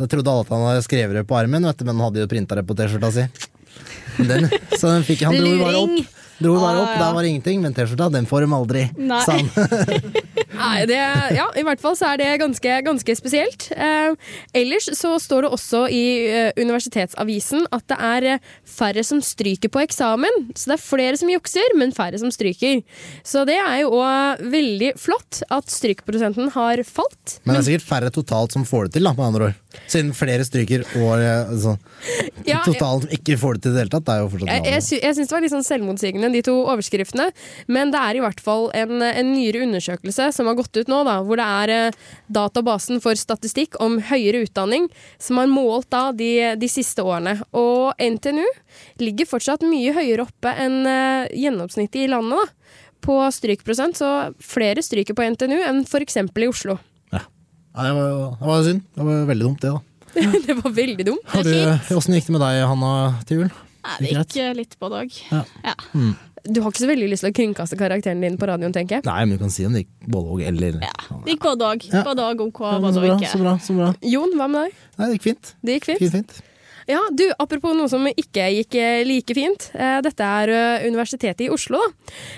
[0.04, 2.30] trodde alle at han hadde skrevet det på armen, vet du, men han hadde jo
[2.30, 3.26] printa det på T-skjorta si.
[4.28, 4.48] Den,
[4.80, 6.14] så den fikk, han dro bare opp.
[6.36, 7.00] Dro bare Ah, opp, ja.
[7.00, 8.88] Der var det ingenting, men T-skjorta den får de aldri.
[9.00, 9.22] Nei.
[9.24, 10.24] han.
[10.56, 10.98] Nei, det,
[11.36, 13.68] ja, I hvert fall så er det ganske, ganske spesielt.
[13.76, 14.14] Eh,
[14.56, 19.72] ellers så står det også i eh, Universitetsavisen at det er eh, færre som stryker
[19.72, 20.50] på eksamen.
[20.56, 22.82] Så det er flere som jukser, men færre som stryker.
[23.26, 27.38] Så det er jo òg veldig flott at strykprosenten har falt.
[27.44, 29.62] Men det er sikkert færre totalt som får det til, da, med andre ord.
[29.90, 31.76] Siden flere stryker og eh, altså,
[32.46, 34.64] Ja, totalt ikke får det til i det hele tatt, det er jo fortsatt Jeg,
[34.72, 37.28] jeg, sy jeg syns det var litt sånn selvmotsigende, de to overskriftene.
[37.72, 41.02] Men det er i hvert fall en, en nyere undersøkelse som har gått ut nå,
[41.08, 42.00] da, hvor det er eh,
[42.32, 44.88] databasen for statistikk om høyere utdanning
[45.22, 47.38] som har målt da de, de siste årene.
[47.56, 48.44] Og NTNU
[49.02, 52.42] ligger fortsatt mye høyere oppe enn eh, gjennomsnittet i landet.
[52.42, 52.82] da.
[53.06, 56.16] På strykprosent, så flere stryker på NTNU enn f.eks.
[56.18, 56.78] i Oslo.
[57.76, 58.84] Ja, det var, det var synd.
[58.96, 59.80] Det var veldig dumt, det, da.
[60.48, 61.26] det var veldig dumt.
[61.28, 62.92] Har du, Åssen gikk det med deg, Hanna,
[63.28, 63.50] til jul?
[63.86, 65.12] Nei, det gikk litt på dag.
[65.30, 65.42] Ja.
[65.66, 65.74] Ja.
[65.92, 66.14] Mm.
[66.46, 69.06] Du har ikke så veldig lyst til å kringkaste karakteren din på radioen, tenker jeg.
[69.08, 71.86] Nei, men du kan si om det gikk både og, eller Det gikk både òg.
[71.90, 72.02] Ja.
[72.06, 73.30] Både òg OK, Ja, både så og ikke.
[73.32, 73.88] så bra, så bra.
[74.06, 74.84] Jon, hva med deg?
[74.96, 75.50] Nei, det gikk fint.
[75.60, 76.04] Det gikk fint?
[76.04, 76.36] Fint, fint.
[76.86, 79.70] Ja, du, Apropos noe som ikke gikk eh, like fint.
[79.74, 81.80] Eh, Dette er eh, Universitetet i Oslo.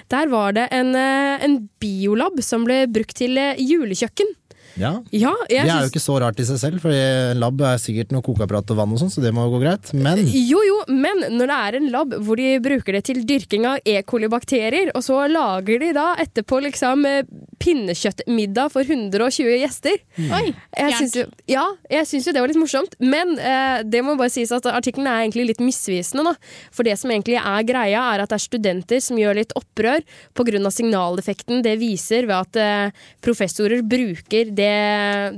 [0.08, 4.32] Der var det en, en biolab som ble brukt til julekjøkken.
[4.78, 4.92] Ja.
[5.12, 8.12] Ja, Det er jo ikke så rart i seg selv, for en lab er sikkert
[8.14, 9.92] noe kokeapparat og vann og sånn, så det må gå greit.
[9.94, 13.66] Men Jo, jo, men når det er en lab hvor de bruker det til dyrking
[13.68, 14.00] av E.
[14.02, 17.22] coli-bakterier, og så lager de da etterpå liksom eh,
[17.62, 22.60] pinnekjøttmiddag for 120 gjester Oi, jeg syns jo, Ja, jeg syns jo det var litt
[22.60, 26.24] morsomt, men eh, det må bare sies at artikkelen er egentlig litt misvisende.
[26.28, 26.34] Da.
[26.74, 30.04] For det som egentlig er greia, er at det er studenter som gjør litt opprør
[30.36, 30.70] pga.
[30.74, 34.67] signaleffekten det viser ved at eh, professorer bruker det,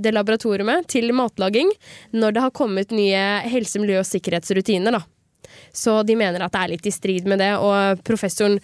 [0.00, 1.70] det laboratoriet til matlaging
[2.16, 4.98] når det har kommet nye helse-, miljø- og sikkerhetsrutiner.
[4.98, 5.02] Da.
[5.72, 8.58] Så de mener at det er litt i strid med det, og professoren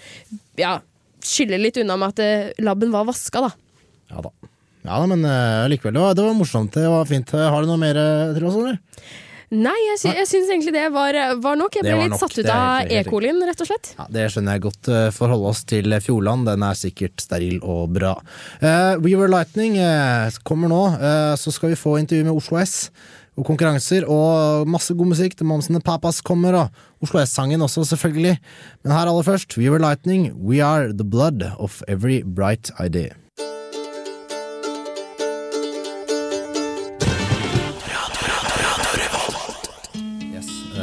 [0.58, 0.76] ja,
[1.22, 3.52] skylder litt unna med at eh, laben var vaska, da.
[4.12, 4.34] ja da.
[4.86, 6.74] Ja da, men uh, likevel, det var, det var morsomt.
[6.76, 7.32] Det var fint.
[7.34, 8.76] Har du noe mer eh, til oss, eller?
[9.54, 11.76] Nei, jeg, sy jeg syns egentlig det var, var nok.
[11.78, 13.02] Jeg ble litt nok, satt ut av E.
[13.06, 13.92] colien, rett og slett.
[13.94, 14.88] Ja, Det skjønner jeg godt.
[14.90, 16.48] Eh, Forholde oss til Fjordland.
[16.50, 18.16] Den er sikkert steril og bra.
[18.58, 20.80] Uh, We Were Lightning uh, kommer nå.
[20.98, 22.90] uh, så skal vi få intervju med Oslo S.
[23.36, 25.36] Og konkurranser og masse god musikk.
[25.36, 28.38] The Moms and the Papas kommer, og Oslo S-sangen også, selvfølgelig.
[28.82, 30.32] Men her aller først, We Were Lightning.
[30.34, 33.12] We Are The Blood of Every Bright Idea.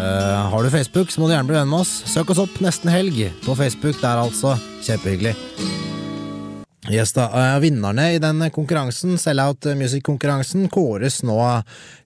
[0.04, 2.01] Eh, har du Facebook, så må du gjerne bli venn med oss.
[2.12, 3.95] Søk oss opp nesten helg på Facebook.
[4.01, 5.36] Det er altså kjempehyggelig.
[6.91, 11.38] Yes da, eh, Vinnerne i den konkurransen, Sellout Music-konkurransen, kåres nå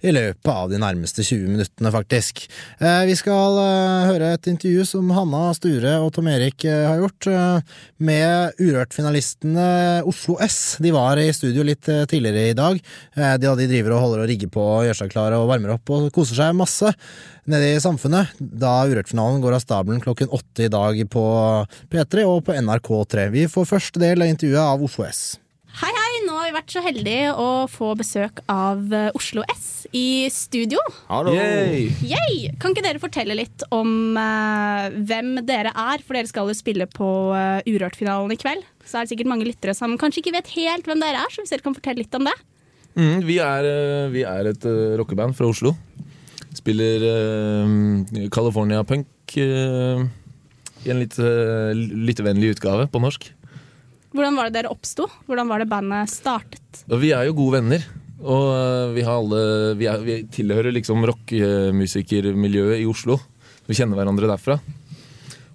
[0.05, 2.43] i løpet av de nærmeste 20 minuttene, faktisk.
[2.77, 3.57] Eh, Vi skal
[4.05, 7.63] høre et intervju som Hanna Sture og Tom Erik har gjort
[7.97, 10.77] med Urørt-finalistene Oslo S.
[10.79, 12.77] De var i studio litt tidligere i dag.
[13.15, 16.35] De, driver og holder og rigger på gjør seg klare og varmer opp og koser
[16.35, 16.93] seg masse
[17.51, 18.35] nede i samfunnet.
[18.37, 21.25] Da Urørt-finalen går av stabelen klokken åtte i dag på
[21.91, 23.27] P3 og på NRK3.
[23.33, 25.25] Vi får første del av intervjuet av Oslo S.
[25.77, 26.13] Hei, hei!
[26.25, 30.81] Nå har vi vært så heldige å få besøk av eh, Oslo S i studio.
[31.05, 31.35] Hallo.
[31.37, 31.91] Yay.
[32.01, 32.49] Yay!
[32.57, 36.01] Kan ikke dere fortelle litt om uh, hvem dere er?
[36.01, 38.65] For dere skal jo spille på uh, Urørt-finalen i kveld.
[38.83, 41.45] Så er det sikkert mange lyttere som kanskje ikke vet helt hvem dere er, så
[41.45, 42.35] hvis dere kan fortelle litt om det.
[42.97, 43.69] Mm, vi, er,
[44.09, 45.75] vi er et uh, rockeband fra Oslo.
[46.57, 50.01] Spiller uh, California punk uh,
[50.83, 53.29] i en litt uh, lyttevennlig utgave på norsk.
[54.17, 55.05] Hvordan var det dere oppsto?
[55.27, 56.83] Hvordan var det bandet startet?
[56.87, 57.83] Vi er jo gode venner.
[58.17, 59.39] Og eh, vi, har alle,
[59.77, 63.19] vi, er, vi tilhører liksom rockemusikermiljøet i Oslo.
[63.67, 64.57] Vi kjenner hverandre derfra.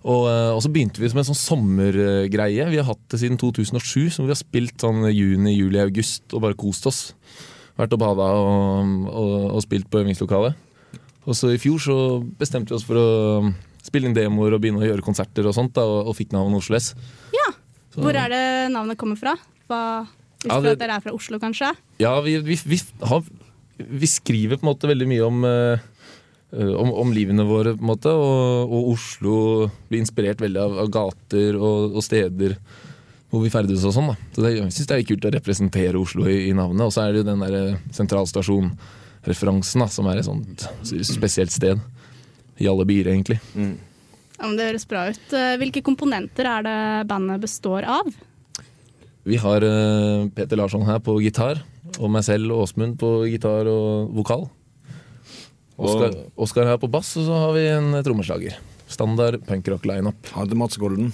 [0.03, 2.68] Og, eh, og så begynte vi som en sånn sommergreie.
[2.70, 6.44] Vi har hatt det siden 2007, så vi har spilt sånn juni, juli, august og
[6.46, 7.03] bare kost oss.
[7.80, 10.70] Vært og bada og, og, og spilt på øvingslokalet.
[11.26, 11.96] Og så i fjor så
[12.38, 13.52] bestemte vi oss for å
[13.82, 16.58] spille inn demoer og begynne å gjøre konserter og sånt, da, og, og fikk navnet
[16.62, 16.92] Oslo S.
[17.34, 17.48] Ja.
[17.92, 18.42] Så- Hvor er det
[18.74, 19.36] navnet kommer fra?
[19.68, 20.06] Hva,
[20.42, 21.72] visste Ja, det- dere er fra Oslo, kanskje?
[22.02, 23.22] Ja, vi, vi, vi, har,
[23.78, 25.78] vi skriver på en måte veldig mye om, eh,
[26.78, 29.36] om, om livene våre, på en måte, og, og Oslo
[29.90, 32.56] blir inspirert veldig av, av gater og, og steder
[33.32, 34.10] hvor vi ferdes og sånn.
[34.12, 34.16] da.
[34.34, 36.84] Så det, Jeg syns det er kult å representere Oslo i, i navnet.
[36.84, 37.78] Og så er det jo den der eh,
[39.22, 40.66] sentralstasjonreferansen, da, som er et sånt
[41.06, 41.80] spesielt sted.
[42.58, 43.38] I alle byer, egentlig.
[43.56, 45.32] Ja, men det høres bra ut.
[45.32, 48.10] Eh, Hvilke komponenter er det bandet består av?
[49.24, 51.62] Vi har eh, Peter Larsson her på gitar,
[51.98, 54.48] og meg selv og Åsmund på gitar og vokal.
[55.82, 58.58] Oskar, Oskar her på bass, og så har vi en trommeslager.
[58.92, 60.28] Standard punkrock lineup.
[60.36, 61.10] Hadde Mats Golden.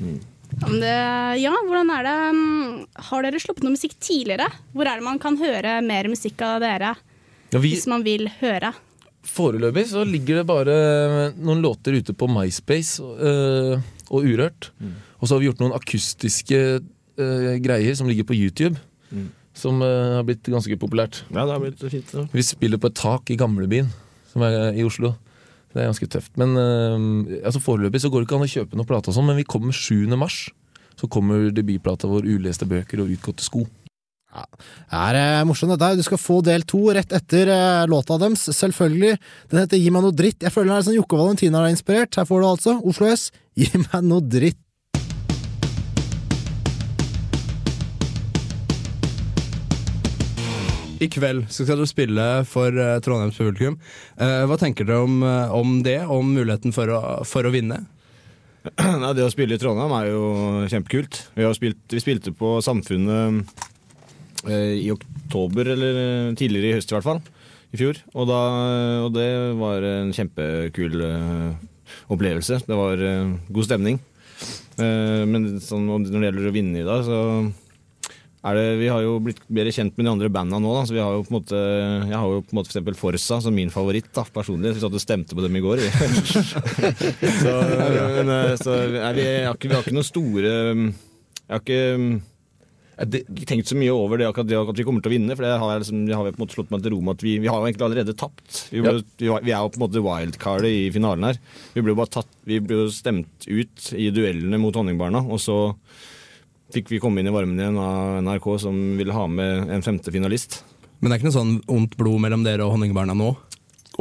[0.00, 0.20] Mm.
[0.80, 0.94] det,
[1.42, 2.72] ja, hvordan er det mm,
[3.08, 4.48] Har dere sluppet noe musikk tidligere?
[4.74, 6.94] Hvor er det man kan høre mer musikk av dere?
[7.54, 8.72] Ja, vi- Hvis man vil høre.
[9.24, 10.74] Foreløpig så ligger det bare
[11.38, 13.78] noen låter ute på MySpace øh,
[14.10, 14.72] og Urørt.
[15.20, 16.58] Og så har vi gjort noen akustiske
[17.16, 18.76] øh, greier som ligger på YouTube.
[19.54, 21.22] Som øh, har blitt ganske populært.
[21.30, 22.10] Ja, det har blitt fint.
[22.12, 22.26] Ja.
[22.34, 23.88] Vi spiller på et tak i gamlebyen,
[24.32, 25.14] som er i Oslo.
[25.72, 26.34] Det er ganske tøft.
[26.38, 26.52] Men
[27.46, 29.72] altså foreløpig så går det ikke an å kjøpe noen plate sånn, men vi kommer
[29.74, 30.04] 7.
[30.18, 30.50] mars.
[30.98, 33.64] Så kommer debutplata vår 'Uleste bøker og utgåtte sko'.
[34.34, 36.00] Det er eh, morsomt dette.
[36.00, 39.14] Du skal få del to rett etter eh, låta deres, selvfølgelig.
[39.52, 40.42] Den heter Gi meg noe dritt.
[40.42, 42.18] Jeg føler den er sånn Jokke Valentina er inspirert.
[42.18, 43.30] Her får du altså Oslo S.
[43.58, 44.58] Gi meg noe dritt.
[51.02, 53.76] I kveld skal dere spille for eh, Trondheims publikum.
[54.18, 55.20] Eh, hva tenker dere om,
[55.54, 57.84] om det, om muligheten for å, for å vinne?
[58.80, 60.24] Nei, det å spille i Trondheim er jo
[60.72, 61.20] kjempekult.
[61.36, 63.70] Vi, har spilt, vi spilte på Samfunnet
[64.52, 67.22] i oktober, eller eh, tidligere i høst i hvert fall,
[67.74, 68.00] i fjor.
[68.14, 68.40] Og, da,
[69.06, 69.28] og det
[69.60, 71.70] var en kjempekul eh,
[72.12, 72.62] opplevelse.
[72.68, 74.00] Det var eh, god stemning.
[74.80, 77.20] Eh, men sånn, når det gjelder å vinne i dag, så
[78.44, 80.74] er det, vi har jo blitt bedre kjent med de andre banda nå.
[80.76, 81.62] Da, så vi har jo på en måte,
[82.10, 84.74] jeg har jo på en måte eksempel Forsa som min favoritt da, personlig.
[84.76, 85.80] Vi satt og stemte på dem i går.
[87.42, 87.56] så,
[88.18, 89.16] men, eh, så vi, har
[89.54, 91.82] ikke, vi har ikke noen store Jeg har ikke
[92.94, 95.14] jeg har ikke tenkt så mye over det akkurat det at vi kommer til å
[95.16, 95.34] vinne.
[95.34, 97.16] For det har liksom, det har jeg på en måte slått meg til ro med
[97.16, 98.60] at vi, vi har jo egentlig allerede tapt.
[98.70, 98.92] Vi, ble,
[99.26, 99.38] ja.
[99.42, 101.40] vi er jo på en måte wildcardet i finalen her.
[101.74, 105.58] Vi ble jo bare tatt, vi ble stemt ut i duellene mot Honningbarna, og så
[106.74, 110.14] fikk vi komme inn i varmen igjen av NRK som ville ha med en femte
[110.14, 110.62] finalist.
[111.00, 113.34] Men det er ikke noe sånn ondt blod mellom dere og Honningbarna nå?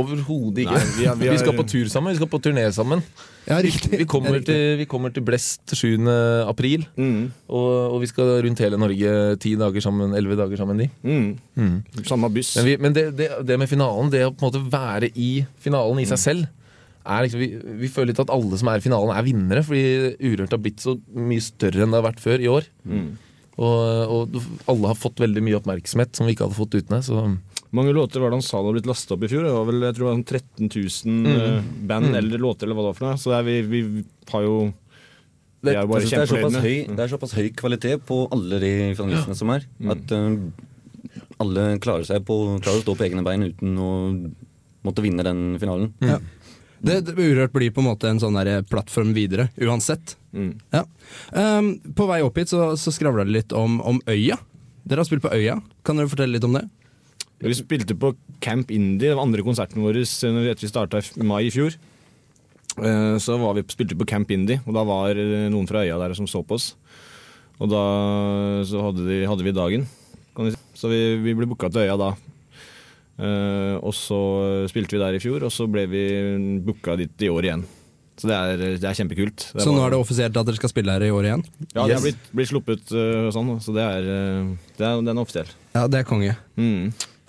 [0.02, 0.74] Overhodet ikke.
[0.74, 2.14] Nei, vi vi, er- vi er- skal på tur sammen.
[2.16, 3.04] Vi skal på turné sammen.
[3.46, 4.00] Ja, vi, riktig.
[4.00, 4.46] vi, kommer riktig.
[4.48, 6.08] til, vi kommer til Blest 7.
[6.50, 6.86] april.
[6.98, 10.78] Og, og vi skal rundt hele Norge ti dager sammen, elleve dager sammen.
[10.82, 10.90] De.
[11.06, 11.78] Mm.
[12.08, 12.56] Samme buss.
[12.58, 15.46] Men, vi, men det, det, det med finalen, det å på en måte være i
[15.62, 16.26] finalen i seg Mm.
[16.26, 16.48] selv
[17.04, 17.50] er liksom, vi,
[17.84, 19.62] vi føler litt at alle som er i finalen, er vinnere.
[19.68, 22.64] Fordi Urørt har blitt så mye større enn det har vært før i år.
[22.88, 23.10] Mm.
[23.60, 23.78] Og,
[24.10, 24.38] og
[24.72, 27.04] alle har fått veldig mye oppmerksomhet som vi ikke hadde fått uten det.
[27.06, 27.28] Så
[27.74, 29.44] mange låter var det han sa det hadde blitt lastet opp i fjor?
[29.48, 31.28] Det var vel jeg tror det var 13 000 Mm.
[31.34, 32.16] eh, band Mm.
[32.20, 33.18] eller låter eller hva det var for noe.
[33.22, 34.56] Så det er, vi, vi har jo
[35.64, 38.60] Vi er jo bare det, er såpass høy, det er såpass høy kvalitet på alle
[38.60, 39.64] de finalistene som er,
[39.94, 40.36] at uh,
[41.40, 43.92] alle klarer, seg på, klarer å stå på egne bein uten å
[44.84, 45.94] måtte vinne den finalen.
[46.04, 46.18] Ja.
[46.84, 50.18] Det, det Urørt blir på en måte en sånn der plattform videre, uansett.
[50.36, 50.84] Ja.
[51.32, 54.36] Um, på vei opp hit så, så skravla det litt om, om Øya.
[54.84, 55.62] Dere har spilt på Øya.
[55.88, 56.66] Kan dere fortelle litt om det?
[57.44, 58.14] Vi spilte på
[58.44, 60.00] Camp Indie, den andre konserten vår
[60.32, 61.76] når vi starta i mai i fjor.
[62.80, 65.84] Eh, Så var vi, spilte vi på Camp Indie, og da var eh, noen fra
[65.84, 66.72] øya der som så på oss.
[67.60, 67.84] Og da
[68.66, 69.86] så hadde, de, hadde vi dagen,
[70.36, 70.62] kan vi si.
[70.80, 72.14] Så vi, vi ble booka til øya da.
[73.20, 74.18] Eh, og så
[74.72, 76.04] spilte vi der i fjor, og så ble vi
[76.66, 77.68] booka dit i år igjen.
[78.18, 79.48] Så det er, det er kjempekult.
[79.52, 81.44] Det Så nå er det offisielt at dere skal spille her i år igjen?
[81.74, 84.12] Ja, det er blitt, blitt sluppet og sånn, så det er,
[84.78, 85.50] det er, den er offisiell.
[85.74, 86.36] Ja, det er konge.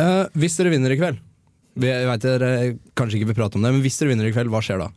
[0.03, 1.20] Eh, hvis dere vinner i kveld
[1.78, 2.51] vi- Jeg vet dere
[2.99, 4.90] kanskje ikke vil prate om det, men hvis dere vinner i kveld, hva skjer da?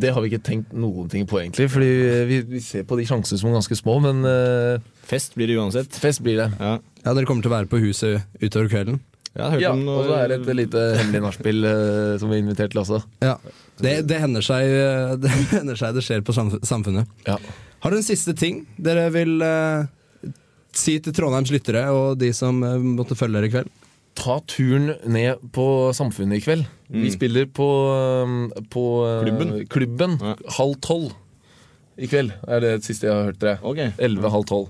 [0.00, 1.68] Det har vi ikke tenkt noen ting på, egentlig.
[1.68, 1.88] Fordi
[2.28, 4.24] vi, vi ser på de sjansene som er ganske små, men
[5.04, 5.92] Fest blir det uansett.
[6.00, 6.48] Fest blir det.
[6.56, 9.00] Ja, Dere kommer til å være på huset utover kvelden?
[9.36, 12.72] Ja, Ja, og så er det et lite hemmelig nachspiel uh, som vi er invitert
[12.72, 13.02] til også.
[13.22, 13.36] Ja.
[13.78, 16.66] Det, det, hender seg, eh, det hender seg det skjer på samfunnet.
[16.66, 17.06] samfunnet.
[17.28, 19.86] Har dere en siste ting dere vil uh,
[20.74, 23.70] si til Trondheims lyttere og de som eh, måtte følge dere i kveld?
[24.18, 25.64] Ta turen ned på
[25.94, 26.64] Samfunnet i kveld.
[26.90, 27.12] Vi Mm.
[27.14, 27.66] spiller på,
[28.24, 28.82] um, på
[29.22, 30.18] klubben, Klubben.
[30.20, 30.34] Ja.
[30.58, 31.12] halv tolv
[31.98, 32.32] i kveld.
[32.48, 33.58] er det siste jeg har hørt dere.
[33.98, 34.68] Elleve, halv tolv.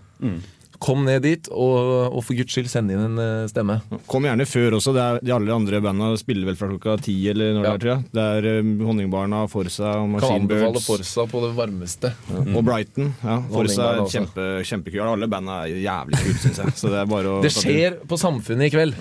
[0.79, 3.81] Kom ned dit, og, og for guds skyld send inn en uh, stemme.
[4.07, 4.93] Kom gjerne før også.
[4.95, 7.81] Det er, de alle andre banda spiller vel fra klokka ti eller når det er,
[7.83, 8.05] tror jeg.
[8.15, 10.87] Det er um, Honningbarna, Forsa, Kan Machine anbefale Birds.
[10.87, 12.13] Forsa på det varmeste.
[12.37, 13.11] Og Brighton.
[13.25, 15.03] Ja, Forsa er kjempe, kjempekul.
[15.09, 16.77] Alle banda er jævlig kule, syns jeg.
[16.79, 18.97] Så det er bare å Det skjer på Samfunnet i kveld.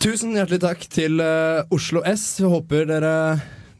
[0.00, 2.32] Tusen hjertelig takk til uh, Oslo S.
[2.40, 3.14] Vi håper dere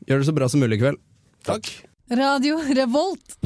[0.07, 1.03] gjør det så bra som mulig i kveld.
[1.49, 1.73] Takk.
[2.11, 3.39] Radio Revolt.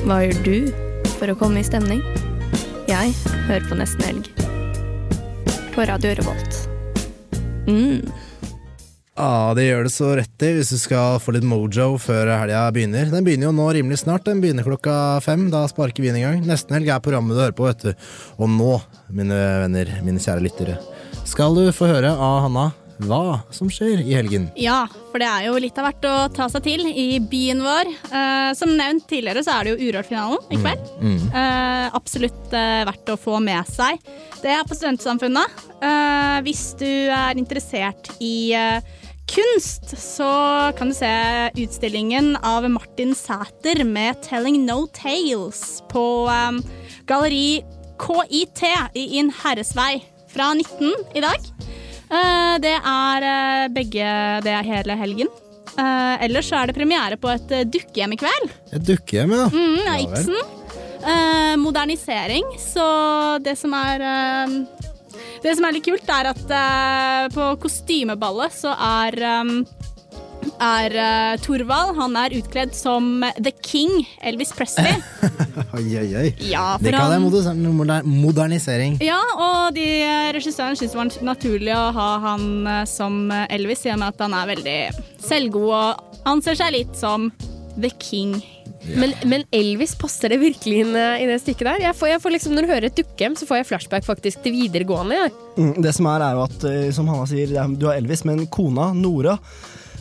[0.00, 0.54] Hva gjør du
[1.18, 2.00] for å komme i stemning?
[2.88, 3.12] Jeg
[3.46, 4.30] hører på Nesten Helg.
[5.74, 6.56] På Radio Revolt.
[7.68, 8.08] Mm.
[9.20, 12.62] Ja, det gjør det så rett i hvis du skal få litt mojo før helga
[12.72, 13.10] begynner.
[13.12, 14.24] Den begynner jo nå rimelig snart.
[14.24, 15.50] Den begynner klokka fem.
[15.52, 16.40] Da sparker vi inn i gang.
[16.48, 18.10] Nesten helg er programmet du hører på, vet du.
[18.40, 18.78] Og nå,
[19.12, 19.36] mine
[19.66, 20.80] venner, mine kjære lyttere,
[21.28, 22.70] skal du få høre av Hanna
[23.06, 24.48] hva som skjer i helgen.
[24.58, 27.90] Ja, for det er jo litt av hvert å ta seg til i byen vår.
[28.12, 30.88] Uh, som nevnt tidligere så er det jo Urørt-finalen i kveld.
[31.00, 31.18] Mm.
[31.30, 34.00] Eh, absolutt uh, verdt å få med seg.
[34.40, 35.66] Det er på Studentsamfunnet.
[36.44, 38.52] Hvis du er interessert i
[39.30, 40.30] kunst, så
[40.78, 41.10] kan du se
[41.60, 46.62] utstillingen av Martin Sæter med 'Telling No Tales' på um,
[47.06, 47.62] galleri
[48.00, 48.64] KIT
[48.96, 50.00] i Inn Herresvei
[50.32, 51.59] fra 19 i dag.
[52.10, 54.10] Eh, det er eh, begge
[54.44, 55.30] Det er hele helgen.
[55.78, 58.50] Eh, ellers så er det premiere på et dukkehjem i kveld.
[58.74, 59.46] Et dukkehjem, ja.
[59.54, 59.98] Mm, Ja.
[60.02, 60.40] Ibsen.
[61.00, 62.44] Eh, modernisering.
[62.60, 62.84] Så
[63.44, 64.02] det som er
[65.42, 69.16] Det som er litt kult, er at på kostymeballet så er
[70.62, 71.94] er uh, Thorvald.
[71.98, 73.92] Han er utkledd som The King,
[74.22, 74.92] Elvis Presley.
[75.76, 76.28] Oi, oi, oi.
[76.50, 78.98] Ja, for det kan være han- moder- modernisering.
[79.04, 79.86] Ja, og de
[80.36, 84.24] regissøren syntes det var naturlig å ha han uh, som Elvis, i og med at
[84.26, 84.78] han er veldig
[85.24, 87.30] selvgod og anser seg litt som
[87.80, 88.38] The King.
[88.96, 91.82] Men, men Elvis, passer det virkelig inn eh, i det stykket der?
[91.84, 94.40] Jeg får, jeg får liksom, når du hører et dukkehjem, så får jeg flashback faktisk
[94.46, 95.18] til videregående.
[95.58, 98.24] Mm, Det som er, er jo at, eh, som Hanna sier, er- du har Elvis,
[98.24, 99.36] men kona, Nora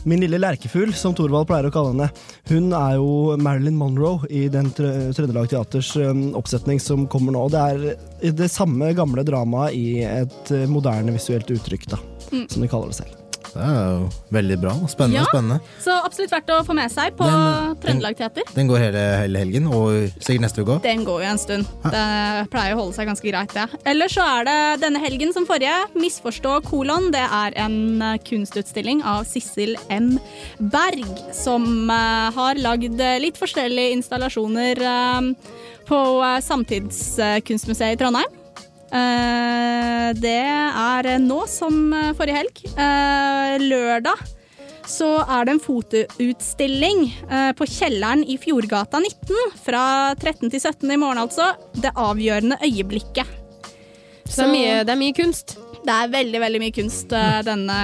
[0.08, 2.08] Min lille lerkefugl, som Thorvald pleier å kalle henne,
[2.50, 7.44] hun er jo Marilyn Monroe i den Trø- Trøndelag Teaters um, oppsetning som kommer nå.
[7.52, 7.64] Det
[8.24, 12.44] er det samme gamle dramaet i et eh, moderne visuelt uttrykk, da, Mm.
[12.52, 13.19] som de kaller det selv.
[13.50, 14.74] Det er jo veldig bra.
[14.92, 15.20] Spennende.
[15.20, 15.26] Ja.
[15.32, 15.60] spennende.
[15.82, 18.44] Så absolutt verdt å få med seg på Den- Trøndelag Teater.
[18.56, 19.90] Den går hele, hele helgen, og
[20.22, 20.82] sikkert neste uke òg.
[20.84, 21.66] Den går jo en stund.
[21.84, 23.66] Det pleier å holde seg ganske greit, det.
[23.90, 25.76] Ellers så er det denne helgen som forrige.
[25.96, 27.10] Misforstå kolon.
[27.12, 30.20] Det er en eh, kunstutstilling av Sissel M.
[30.60, 34.84] Berg, som eh, har lagd eh, litt forskjellige installasjoner
[35.90, 36.00] på
[36.46, 38.39] Samtidskunstmuseet i Trondheim.
[38.90, 42.62] Eh, det er nå som forrige helg.
[42.74, 44.20] Eh, lørdag
[44.90, 49.84] så er det en fotoutstilling eh, på kjelleren i Fjordgata 19 fra
[50.18, 51.52] 13 til 17 i morgen, altså.
[51.78, 53.30] Det avgjørende øyeblikket.
[54.26, 55.58] Så det er mye- det er mye kunst?
[55.90, 57.76] Det er veldig, veldig mye kunst eh, denne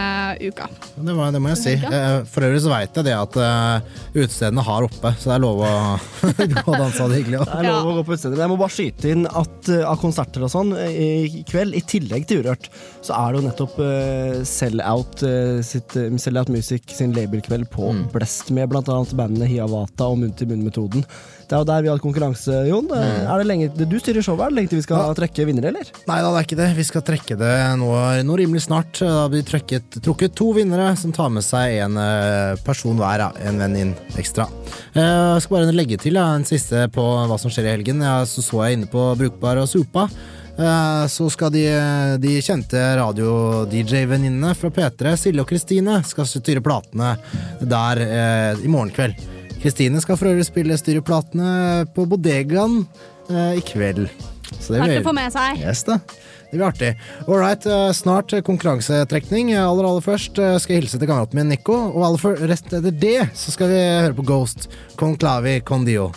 [0.44, 0.68] uka.
[0.94, 1.74] Det, må- det må jeg si.
[1.90, 5.42] Eh, For øvrig så veit jeg det at uh, utestedene har oppe, så det er
[5.42, 5.72] lov å
[6.54, 7.42] gå og danse og det hyggelig.
[7.50, 8.44] Det er lov å gå på utesteder.
[8.46, 11.82] Jeg må bare skyte inn at eh, av konserter og sånn eh, i kveld, i
[11.96, 12.70] tillegg til Urørt,
[13.06, 17.90] så er det jo nettopp uh, eh, sitt, eh, Sell Out Music sin labelkveld på
[18.14, 21.06] Blest, med annet bandene Hiawata og Munn-til-munn-metoden.
[21.46, 22.88] Det er jo der vi har hatt konkurranse, Jon.
[22.96, 25.70] Eh, Er det lenge, du styrer showet, er det lenge til vi skal trekke vinnere,
[25.72, 25.92] eller?
[26.10, 26.70] Nei da, det er ikke det.
[26.80, 27.90] Vi skal trekke det nå,
[28.26, 29.00] nå rimelig snart.
[29.04, 33.28] Da blir trekket, trukket to vinnere som tar med seg en eh, person hver.
[33.46, 34.48] En venn inn ekstra.
[34.96, 35.02] Eh,
[35.36, 38.02] Jeg skal bare legge til ja, en siste på hva som skjer i helgen.
[38.02, 40.08] Jeg, så så jeg inne på Brukbar og Sopa.
[40.56, 41.66] Eh, Så skal de,
[42.24, 47.16] de kjente radio-DJ-venninnene fra P3, Silje og Kristine, skal styre platene
[47.62, 49.20] der eh, i morgen kveld.
[49.66, 52.84] Kristine skal for øvrig spille Styreplatene på Bodegaen
[53.32, 54.06] eh, i kveld.
[54.62, 55.58] Så det blir- å få med seg.
[55.64, 55.98] Yes, da.
[56.52, 56.92] Det blir artig.
[57.28, 59.56] All right, eh, snart konkurransetrekning.
[59.58, 61.74] Aller aller først eh, skal jeg hilse til kameraten min Nico.
[61.96, 64.70] Og aller for rett etter det så skal vi høre på Ghost.
[64.96, 66.12] Con clavi con dio.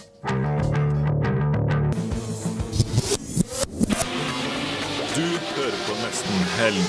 [5.17, 6.85] Du hører på Nesten Helg.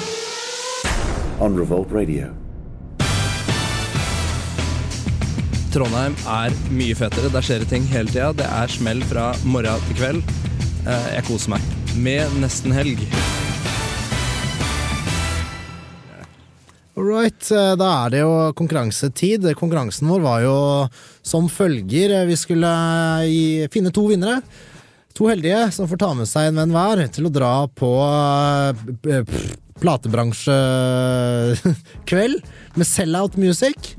[1.39, 2.28] On Revolt Radio.
[5.70, 7.30] Trondheim er mye fetere.
[7.30, 8.32] Der skjer det ting hele tida.
[8.34, 10.32] Det er smell fra morgen til kveld.
[10.88, 11.68] Eh, Jeg koser meg.
[12.00, 13.04] Med nesten helg.
[16.98, 19.46] All right, eh, da er det jo konkurransetid.
[19.60, 20.58] Konkurransen vår var jo
[21.22, 22.18] som følger.
[22.28, 22.74] Vi skulle
[23.30, 24.42] eh, finne to vinnere.
[25.16, 27.94] To heldige som får ta med seg en venn hver til å dra på
[29.80, 32.42] platebransjekveld
[32.76, 33.96] med Sellout Music.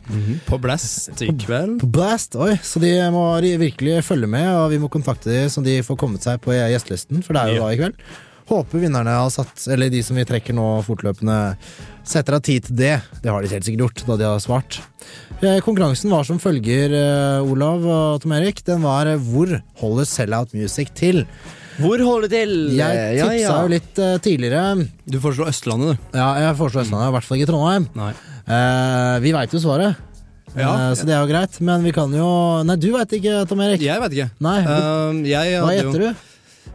[0.47, 1.81] På Blast i kveld.
[1.83, 5.63] På Blast, oi, Så de må virkelig følge med, og vi må kontakte dem så
[5.65, 7.65] de får kommet seg på gjestelisten, for det er jo Ja.
[7.67, 7.95] da i kveld.
[8.51, 11.57] Håper vinnerne har satt, eller de som vi trekker nå fortløpende,
[12.03, 12.97] setter av tid til det.
[13.23, 14.81] Det har de helt sikkert gjort, da de har svart.
[15.41, 18.65] Eh, Konkurransen var som følger, eh, Olav og Tom Erik.
[18.65, 21.27] Den var eh, hvor holder Sellout Music til?
[21.81, 22.53] Hvor holder det til?
[22.77, 23.57] Jeg Ja, tipsa ja.
[23.65, 24.87] jo litt uh, tidligere.
[25.09, 26.19] Du foreslo Østlandet, du.
[26.19, 27.89] Ja, jeg foreslo Østlandet, i hvert fall ikke Trondheim.
[27.99, 28.13] Nei.
[28.51, 29.99] Eh, vi veit jo svaret.
[30.57, 30.71] Ja.
[30.91, 32.27] Eh, så det er jo greit, men vi kan jo
[32.67, 33.85] Nei, du veit ikke, Tom Erik.
[33.87, 34.31] Jeg vet ikke.
[34.43, 36.27] Nei, Eh, jeg Hva gjetter du?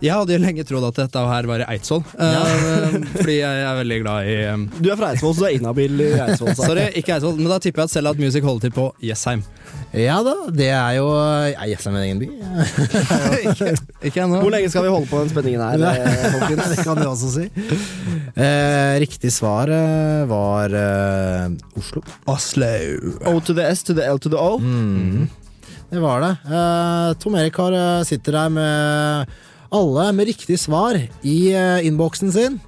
[0.03, 3.77] Jeg hadde jo lenge trodd at dette her var i Eidsvoll, eh, fordi jeg er
[3.77, 6.51] veldig glad i um, Du er fra Eidsvoll, så du er inhabil i Eidsvoll.
[6.57, 9.45] Sorry, ikke Eidsvoll, men da tipper jeg at selv at Music holder til på Jessheim.
[9.95, 11.05] Ja da, det er jo
[11.53, 12.27] Jeg gjesser min egen by.
[14.07, 14.41] Ikke ennå.
[14.43, 16.67] Hvor lenge skal vi holde på den spenningen her, eh, folkens?
[16.73, 17.45] det kan du også si.
[18.35, 22.03] Eh, riktig svar eh, var eh, Oslo.
[22.27, 22.69] Oslo.
[23.31, 24.57] O to the S to the L to the O.
[24.59, 25.29] Mm.
[25.89, 26.33] Det var det.
[26.51, 29.35] Eh, Tom Erik har, eh, sitter der med
[29.75, 32.59] alle med riktig svar i eh, innboksen sin.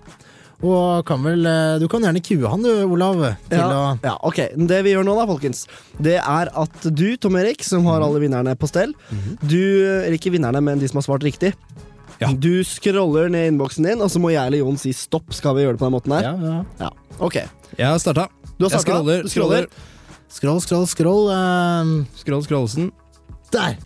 [0.66, 3.20] Og kan vel eh, Du kan gjerne kue han du, Olav.
[3.49, 4.39] Til Ja, å ja, ok.
[4.70, 5.68] Det vi gjør nå, da, folkens,
[6.01, 8.95] det er at du, Tom Erik, som har alle vinnerne på stell
[9.43, 11.53] Du, eller ikke vinnerne, men de som har svart riktig.
[12.41, 15.30] Du scroller ned innboksen din, og så må jeg eller Jon si stopp.
[15.38, 16.32] Skal vi gjøre det på den måten her?
[16.32, 16.89] Ja, ja.
[17.22, 17.38] Ok.
[17.78, 18.26] Jeg har starta.
[18.58, 19.68] Du har Jeg scroller, Du scroller.
[20.34, 21.30] Scroll, scroll, scroll.
[21.30, 22.08] Uh...
[22.18, 22.89] Scroll, scrollsen.
[23.53, 23.78] der!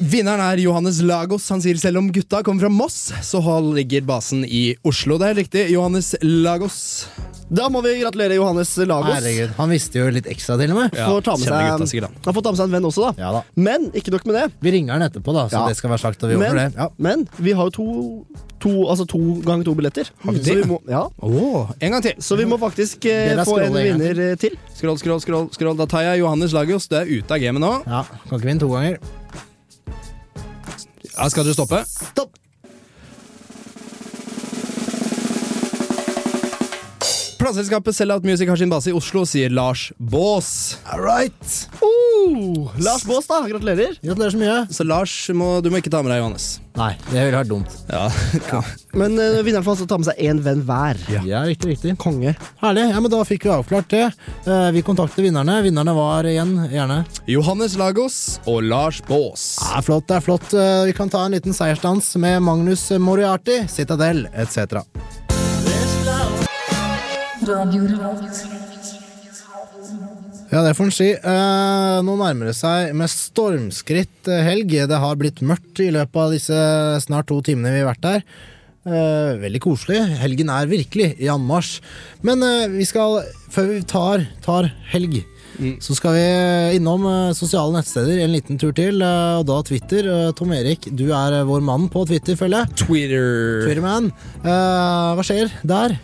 [0.00, 1.44] Vinneren er Johannes Lagos.
[1.52, 3.40] Han sier selv om gutta kommer fra Moss, så
[3.74, 5.18] ligger basen i Oslo.
[5.20, 5.64] Det er riktig.
[5.74, 6.78] Johannes Lagos.
[7.52, 9.10] Da må vi gratulere Johannes Lagos.
[9.12, 10.96] Herregud, han visste jo litt ekstra til og med.
[10.96, 13.10] Ja, Får ta med seg, gutta sikkert, han får ta med seg en venn også,
[13.10, 13.24] da.
[13.26, 13.42] Ja da.
[13.60, 14.46] Men ikke nok med det.
[14.64, 15.68] Vi ringer han etterpå, da, så Ja.
[15.68, 16.24] det skal være sagt.
[16.24, 16.66] Og vi Men, det.
[16.78, 16.88] Ja.
[16.96, 17.86] men vi har jo to,
[18.62, 20.08] to, altså to ganger to billetter.
[20.24, 21.04] Så vi må, ja.
[21.20, 22.14] Oh, en gang til.
[22.24, 24.56] Så vi må faktisk eh, få en vinner eh, til.
[24.78, 25.50] Scroll, scroll, scroll.
[25.52, 25.76] scroll.
[25.76, 26.88] Da tar jeg Johannes Lagos.
[26.88, 27.74] Du er ute av gamet nå.
[27.84, 28.96] ja, Kan ikke vinne to ganger.
[31.20, 31.82] Ja, skal dere stoppe?
[31.84, 32.38] Stopp!
[37.36, 40.78] Plateselskapet Sellout Music har sin base i Oslo, sier Lars Baas.
[40.88, 41.58] All right.
[42.80, 43.48] Lars Båstad, da.
[43.48, 43.98] Gratulerer.
[44.02, 44.56] Gratulerer så mye.
[44.70, 46.48] Så Lars, må, du må ikke ta med deg Johannes.
[46.78, 47.72] Nei, det ville vært dumt.
[47.90, 48.04] Ja.
[49.00, 51.00] Men uh, vinneren får altså ta med seg én venn hver.
[51.26, 51.96] Ja, riktig, riktig.
[52.00, 52.36] Konge.
[52.62, 52.86] Herlig.
[52.92, 54.04] ja, men Da fikk vi avklart det.
[54.46, 55.60] Uh, vi kontakter vinnerne.
[55.66, 57.02] Vinnerne var igjen, gjerne.
[57.30, 59.52] Johannes Lagos og Lars Baas.
[59.62, 60.48] Ja, flott, det er flott.
[60.54, 64.82] Uh, vi kan ta en liten seiersdans med Magnus Moriarty, Citadel etc.
[70.50, 71.10] Ja, det får en si.
[71.14, 74.72] Eh, nå nærmer det seg med stormskritt eh, helg.
[74.90, 76.62] Det har blitt mørkt i løpet av disse
[77.04, 78.24] snart to timene vi har vært der.
[78.80, 80.00] Eh, veldig koselig.
[80.18, 81.78] Helgen er virkelig i anmarsj.
[82.26, 83.20] Men eh, vi skal,
[83.54, 85.20] før vi tar, tar helg,
[85.84, 86.26] så skal vi
[86.80, 90.10] innom eh, sosiale nettsteder en liten tur til, eh, og da Twitter.
[90.34, 92.86] Tom Erik, du er vår mann på Twitter, føler jeg.
[92.88, 93.68] Twitter.
[93.68, 94.10] Twitterman.
[94.42, 95.94] Eh, hva skjer der?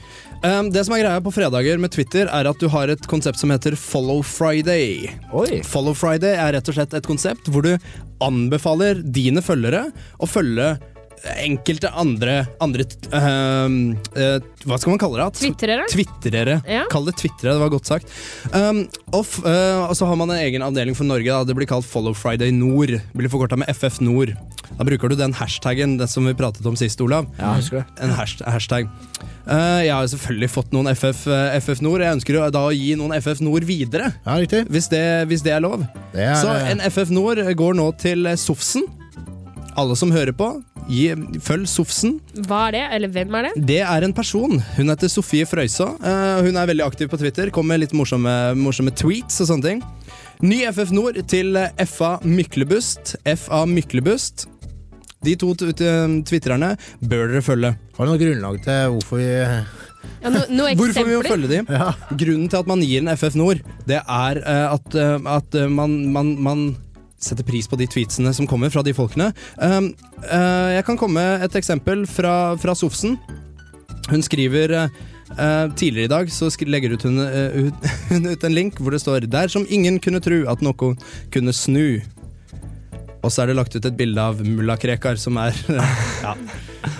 [0.47, 3.41] Um, det som er greia på fredager med Twitter, er at du har et konsept
[3.41, 5.09] som heter Follow Friday.
[5.35, 5.59] Oi.
[5.67, 7.73] Follow Friday er rett og slett et konsept hvor du
[8.23, 9.89] anbefaler dine følgere
[10.23, 10.77] å følge
[11.25, 15.41] enkelte andre, andre um, uh, Hva skal man kalle det?
[15.41, 15.87] Twitrere?
[15.91, 16.59] Twitterere.
[16.71, 16.85] Ja.
[16.93, 18.13] Kall det twitrere, det var godt sagt.
[18.53, 21.29] Um, og, eh, og så har man en egen avdeling for Norge.
[21.29, 21.47] Da.
[21.47, 22.97] Det blir kalt Follow Friday Nord.
[23.17, 24.35] Blir forkorta med FF Nord.
[24.77, 27.29] Da bruker du den hashtaggen den som vi pratet om sist, Olav.
[27.39, 27.87] Ja, jeg husker det.
[28.05, 28.91] En hasht hashtag.
[29.47, 31.25] Uh, jeg har selvfølgelig fått noen FF,
[31.63, 32.05] FF Nord.
[32.05, 34.11] Jeg ønsker da å gi noen FF Nord videre.
[34.27, 34.67] Ja, riktig.
[34.73, 35.87] Hvis det, hvis det er lov.
[36.13, 38.87] Det er, Så en FF Nord går nå til Sofsen.
[39.77, 40.47] Alle som hører på,
[40.89, 41.11] gi,
[41.45, 42.15] følg Sofsen.
[42.49, 43.53] Hva er det, eller hvem er det?
[43.69, 44.57] Det er en person.
[44.79, 45.91] Hun heter Sofie Frøysaa.
[46.01, 47.51] Eh, hun er veldig aktiv på Twitter.
[47.53, 49.83] Kommer med litt morsomme, morsomme tweets og sånne ting.
[50.45, 53.19] Ny FF Nord til eh, FA Myklebust.
[53.37, 54.47] FA Myklebust.
[55.27, 55.93] De to t- t-
[56.29, 56.73] twitrerne
[57.05, 57.75] bør dere følge.
[57.97, 59.29] Har du noe grunnlag til hvorfor vi
[60.23, 61.69] Ja, no, noen Hvorfor vi må følge dem?
[61.73, 61.93] Ja.
[62.13, 65.97] Grunnen til at man gir en FF Nord, det er uh, at, uh, at man,
[66.15, 66.67] man, man
[67.19, 69.31] setter pris på de tweetsene som kommer fra de folkene.
[69.57, 69.91] Um,
[70.27, 73.17] uh, jeg kan komme med et eksempel fra, fra Sofsen.
[74.07, 74.99] Hun skriver eh,
[75.35, 78.79] eh, Tidligere i dag så sk- legger ut hun, uh, ut, hun ut en link
[78.79, 80.95] hvor det står 'Der som ingen kunne tru at noe
[81.33, 82.05] kunne snu'.
[83.25, 85.57] Og så er det lagt ut et bilde av mulla Krekar, som er
[86.23, 86.37] ja,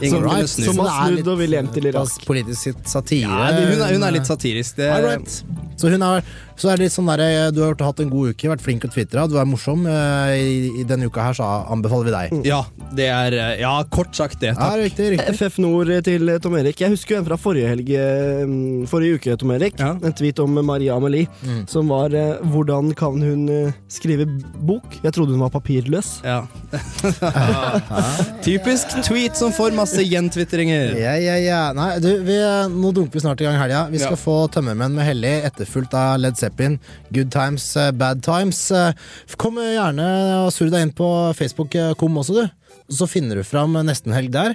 [0.03, 0.65] Ingen Right, kunne snu.
[0.67, 2.17] Som har snudd og vil hjem til Irak.
[2.27, 3.31] Politisk satire.
[3.31, 4.81] Ja, det- hun, er, hun er litt satirisk.
[4.81, 5.45] Det, right.
[5.77, 6.25] Så, hun er,
[6.57, 8.91] så er det litt sånn der, du har hatt en god uke, vært flink til
[8.91, 9.87] å twitre, du er morsom.
[9.87, 12.47] eh, I, I denne uka her så anbefaler vi deg.
[12.49, 12.63] Ja,
[12.97, 14.55] det er eh, Ja, kort sagt det.
[14.57, 15.35] Ja, riktig, riktig.
[15.37, 16.81] FF Nord til eh, Tom Erik.
[16.81, 18.45] Jeg husker jo en fra forrige helg eh,
[18.91, 19.77] Forrige uke, Tom Erik.
[19.79, 19.93] Ja.
[20.01, 21.67] En tweet om Maria Amelie, Mm.
[21.69, 24.25] som var eh, 'Hvordan kan hun eh, skrive
[24.67, 26.23] bok?' Jeg trodde hun var papirløs.
[26.25, 26.47] Ja.
[28.43, 30.95] Typisk tweet som får masse gjentvitringer.
[31.01, 31.61] Ja, ja, ja.
[31.77, 32.37] Nei, du, vi,
[32.73, 33.87] nå dunker vi snart i gang helga.
[33.93, 34.23] Vi skal Ja.
[34.23, 36.46] få Tømmermenn med Hellig, etterfulgt av Led Zeppelin.
[36.47, 36.79] Zeppelin.
[37.13, 38.71] Good times, eh, bad times.
[38.71, 38.93] Eh,
[39.37, 40.07] kom gjerne
[40.47, 42.47] og surr deg inn på Facebook.com også, du.
[42.89, 44.55] Så finner du fram Nestenhelg der.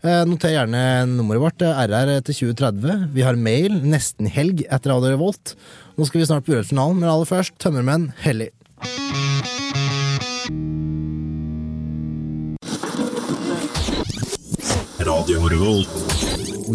[0.00, 3.10] Eh, noter gjerne nummeret vårt, RR til 2030.
[3.12, 5.54] Vi har mail, nestenhelg etter Radio Revolt.
[5.96, 8.50] Nå skal vi snart på Urørt-finalen, men aller først Tømmermenn Hellig.
[15.00, 16.19] Radio Revolt.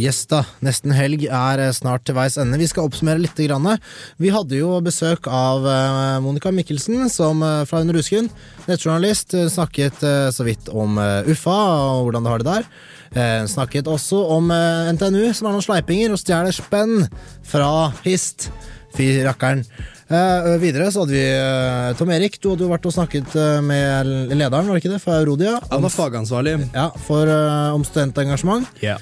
[0.02, 2.60] Yes da, nesten helg er eh, snart til veis ende.
[2.60, 3.38] Vi skal oppsummere litt.
[3.38, 8.30] Vi hadde jo besøk av eh, Monica Mikkelsen som, eh, fra Under Rusken.
[8.66, 9.36] Nettjournalist.
[9.54, 10.02] Snakket
[10.34, 11.56] så vidt om Uffa
[11.96, 13.46] og hvordan det har det der.
[13.48, 17.06] Snakket også om NTNU, som har noen sleipinger og stjeler spenn
[17.46, 18.50] fra Hist.
[18.96, 19.62] Fy rakkeren.
[20.06, 23.58] Uh, videre så hadde vi uh, Tom Erik, du hadde jo vært og snakket uh,
[23.66, 25.56] med lederen, var det ikke det, fra Eurodia?
[25.72, 26.60] Han var fagansvarlig.
[26.76, 27.32] Ja, for,
[27.74, 28.70] om studentengasjement.
[28.86, 29.00] Ja.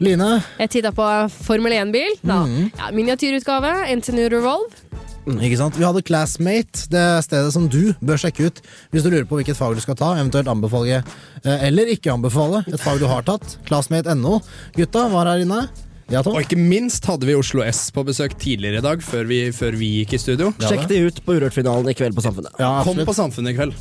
[0.00, 0.28] Line?
[0.58, 1.06] Jeg titta på
[1.44, 2.14] Formel 1-bil.
[2.24, 2.70] Mm.
[2.78, 3.72] Ja, miniatyrutgave.
[4.00, 4.86] NTNU Revolve.
[5.28, 5.76] Ikke sant?
[5.76, 9.58] Vi hadde Classmate, det stedet som du bør sjekke ut hvis du lurer på hvilket
[9.58, 13.58] fag du skal ta, eventuelt anbefale eh, eller ikke anbefale et fag du har tatt.
[13.68, 14.40] Classmate.no.
[14.78, 15.66] Gutta var her inne.
[16.10, 19.36] Ja, Og ikke minst hadde vi Oslo S på besøk tidligere i dag, før vi,
[19.54, 20.48] før vi gikk i studio.
[20.58, 22.56] Sjekk de ut på Urørt-finalen i kveld på Samfunnet.
[22.58, 23.76] Ja, Kom på Samfunnet i kveld.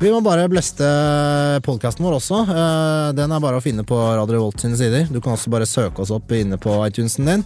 [0.00, 0.88] Vi må bare bleste
[1.62, 2.40] podkasten vår også.
[2.48, 5.06] Eh, Den er bare å finne på Radio Volt sine sider.
[5.12, 7.44] Du kan også bare søke oss opp inne på iTunesen din.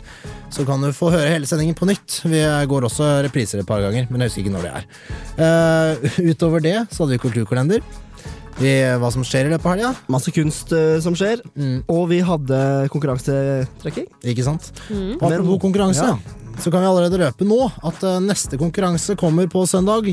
[0.55, 2.22] Så kan du få høre hele sendingen på nytt.
[2.25, 4.89] Vi går også repriser et par ganger, men jeg husker ikke når det er.
[5.45, 7.85] Eh, utover det så hadde vi kulturkalender.
[8.61, 8.71] Vi,
[9.03, 9.91] hva som skjer i løpet av helga.
[10.15, 11.43] Masse kunst uh, som skjer.
[11.91, 12.59] Og vi hadde
[12.95, 14.07] konkurransetrekking.
[14.31, 14.71] Ikke sant?
[14.91, 15.17] Mm.
[15.19, 16.19] Apropos konkurranse, Ja.
[16.63, 20.07] så kan vi allerede røpe nå at uh, neste konkurranse kommer på søndag.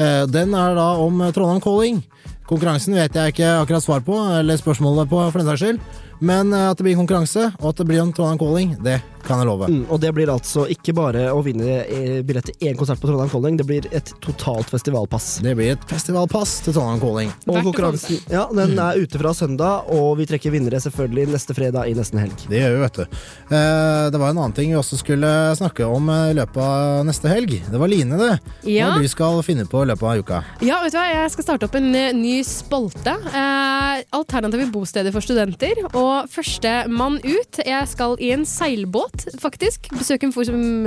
[0.00, 2.02] Uh, den er da om eh, Trondheim Calling.
[2.46, 5.80] Konkurransen vet jeg ikke akkurat svar på, eller spørsmålet på, for den saks skyld.
[6.20, 9.42] Men eh, at det blir konkurranse, og at det blir om Trondheim Calling, det kan
[9.42, 9.68] jeg love.
[9.70, 13.10] Mm, og det blir altså ikke bare å vinne eh, billett til én konsert på
[13.10, 15.28] Trondheim Calling, det blir et totalt festivalpass.
[15.44, 17.32] Det blir et festivalpass til Trondheim Calling.
[17.46, 21.90] Og konkurransen ja, den er ute fra søndag, og vi trekker vinnere selvfølgelig neste fredag
[21.90, 22.46] i nesten helg.
[22.50, 23.20] Det gjør vi, vet du.
[23.50, 27.06] Eh, det var en annen ting vi også skulle snakke om eh, i løpet av
[27.08, 27.58] neste helg.
[27.66, 28.32] Det var Line, det.
[28.68, 28.92] Ja.
[28.92, 30.42] Hva du skal finne på i løpet av uka.
[30.66, 31.06] Ja, vet du hva?
[31.12, 33.16] Jeg skal starte opp en ny spalte.
[33.30, 35.82] Eh, alternative bosteder for studenter.
[35.92, 37.60] Og førstemann ut.
[37.66, 39.88] Jeg skal i en seilbåt, faktisk.
[39.98, 40.86] Besøk en fyr som,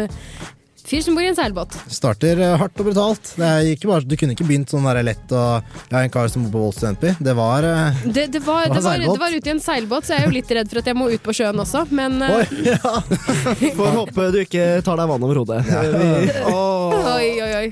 [0.89, 1.75] fyr som bor i en seilbåt.
[1.93, 3.33] Starter eh, hardt og brutalt.
[3.37, 6.13] Det er ikke bare, du kunne ikke begynt sånn der lett og Jeg er en
[6.13, 7.11] kar som bor på Vold studentby.
[7.23, 9.61] Det var eh, Det, det, var, Det var det, var, det var ute i en
[9.63, 11.85] seilbåt, så jeg er jo litt redd for at jeg må ut på sjøen også,
[11.93, 12.53] men eh,
[13.77, 15.61] Får håpe du ikke tar deg vann over hodet.
[15.69, 16.33] Vi-
[17.09, 17.67] Oi, oi, oi.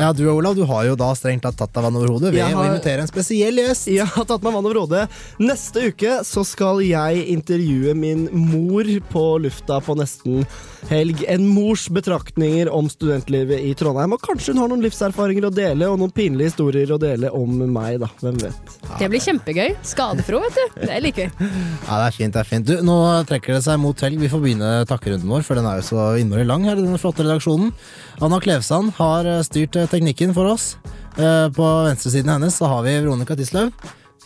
[0.00, 2.42] Ja, du Olav, du har jo da strengt tatt tatt deg vann over hodet ved
[2.42, 3.88] har, å invitere en spesiell gjest.
[3.92, 5.04] Jeg har tatt meg vann over hodet.
[5.42, 10.42] Neste uke så skal jeg intervjue min mor på lufta på nesten
[10.90, 11.22] helg.
[11.32, 11.86] En mors
[12.16, 14.12] betraktninger om studentlivet i Trondheim.
[14.14, 17.50] Og kanskje hun har noen livserfaringer å dele, og noen pinlige historier å dele om
[17.72, 18.08] meg, da.
[18.20, 18.76] Hvem vet.
[18.98, 19.74] Det blir kjempegøy.
[19.84, 20.80] Skadefro, vet du.
[20.86, 21.50] Det liker vi.
[21.86, 22.66] Ja, det er fint, det er fint.
[22.66, 22.96] Du, nå
[23.28, 24.18] trekker det seg mot helg.
[24.20, 27.00] Vi får begynne takkerunden vår, for den er jo så innmari lang her i denne
[27.02, 27.72] flotte redaksjonen.
[28.24, 30.74] Anna Klevsand har eh, styrt eh, teknikken for oss.
[31.16, 33.72] Eh, På venstresiden hennes så har vi Veronica Tisløv.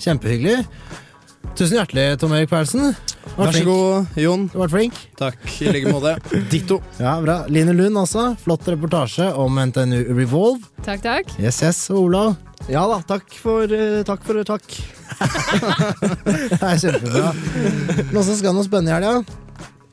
[0.01, 0.63] Kjempehyggelig.
[1.59, 2.93] Tusen hjertelig, Tom Erik Perlsen.
[3.37, 4.47] Vær så god, Jon.
[4.49, 5.01] Du har vært flink.
[5.19, 6.15] Takk, i like måte.
[6.53, 6.81] Ditto.
[7.01, 7.43] Ja, bra.
[7.53, 8.31] Line Lund også.
[8.45, 10.71] Flott reportasje om NTNU Revolve.
[10.87, 11.35] Takk, takk.
[11.43, 11.83] Yes, yes.
[11.93, 12.39] Og Olav.
[12.71, 14.25] Ja da, takk for eh, takk.
[14.27, 14.67] For, takk.
[16.61, 17.31] Det er kjempebra.
[18.13, 19.49] Noen som skal noe spennende i helga?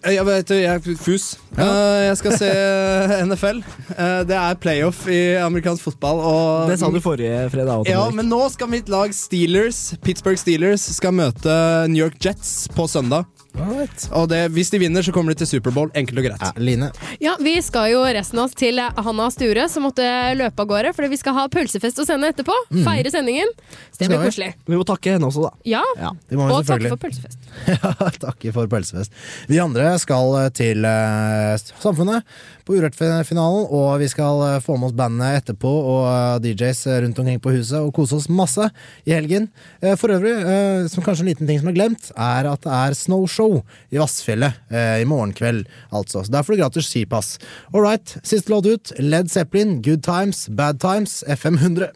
[0.08, 1.26] Jeg vet, jeg er fus.
[1.58, 2.50] Eh, jeg skal se
[3.28, 3.60] NFL.
[3.92, 6.22] Eh, det er playoff i amerikansk fotball.
[6.24, 7.90] Og Det sa du forrige fredag òg.
[7.92, 11.58] Ja, men nå skal mitt lag Steelers, Pittsburgh Steelers skal møte
[11.92, 13.28] New York Jets på søndag.
[13.58, 15.90] Og det, hvis de vinner, så kommer de til Superbowl.
[15.98, 16.60] Enkelt og greit.
[16.62, 16.90] Line.
[17.24, 20.06] Ja, Vi skal jo resten av oss til Hanna Sture, som måtte
[20.38, 22.56] løpe av gårde fordi vi skal ha pølsefest å sende etterpå.
[22.72, 22.84] Mm.
[22.86, 23.54] Feire sendingen.
[23.92, 24.52] Så det blir koselig.
[24.68, 25.54] Vi må takke henne også, da.
[25.68, 25.84] Ja,
[26.30, 27.40] det må vi og takke for pølsefest.
[27.78, 29.16] Ja, takke for pølsefest.
[29.50, 32.26] Vi andre skal til uh, Samfunnet
[32.68, 37.22] på Urørt-finalen, og vi skal eh, få med oss bandet etterpå og eh, DJs rundt
[37.24, 38.68] omkring på huset og kose oss masse
[39.08, 39.48] i helgen.
[39.82, 42.74] Eh, for øvrig, eh, som kanskje en liten ting som er glemt, er at det
[42.76, 43.62] er snowshow
[43.94, 46.26] i Vassfjellet eh, i morgen kveld, altså.
[46.26, 47.38] Så der får du gratis skipass.
[47.74, 48.92] All right, siste låt ut.
[49.00, 51.96] Led Zeppelin, Good Times, Bad Times, FM 100.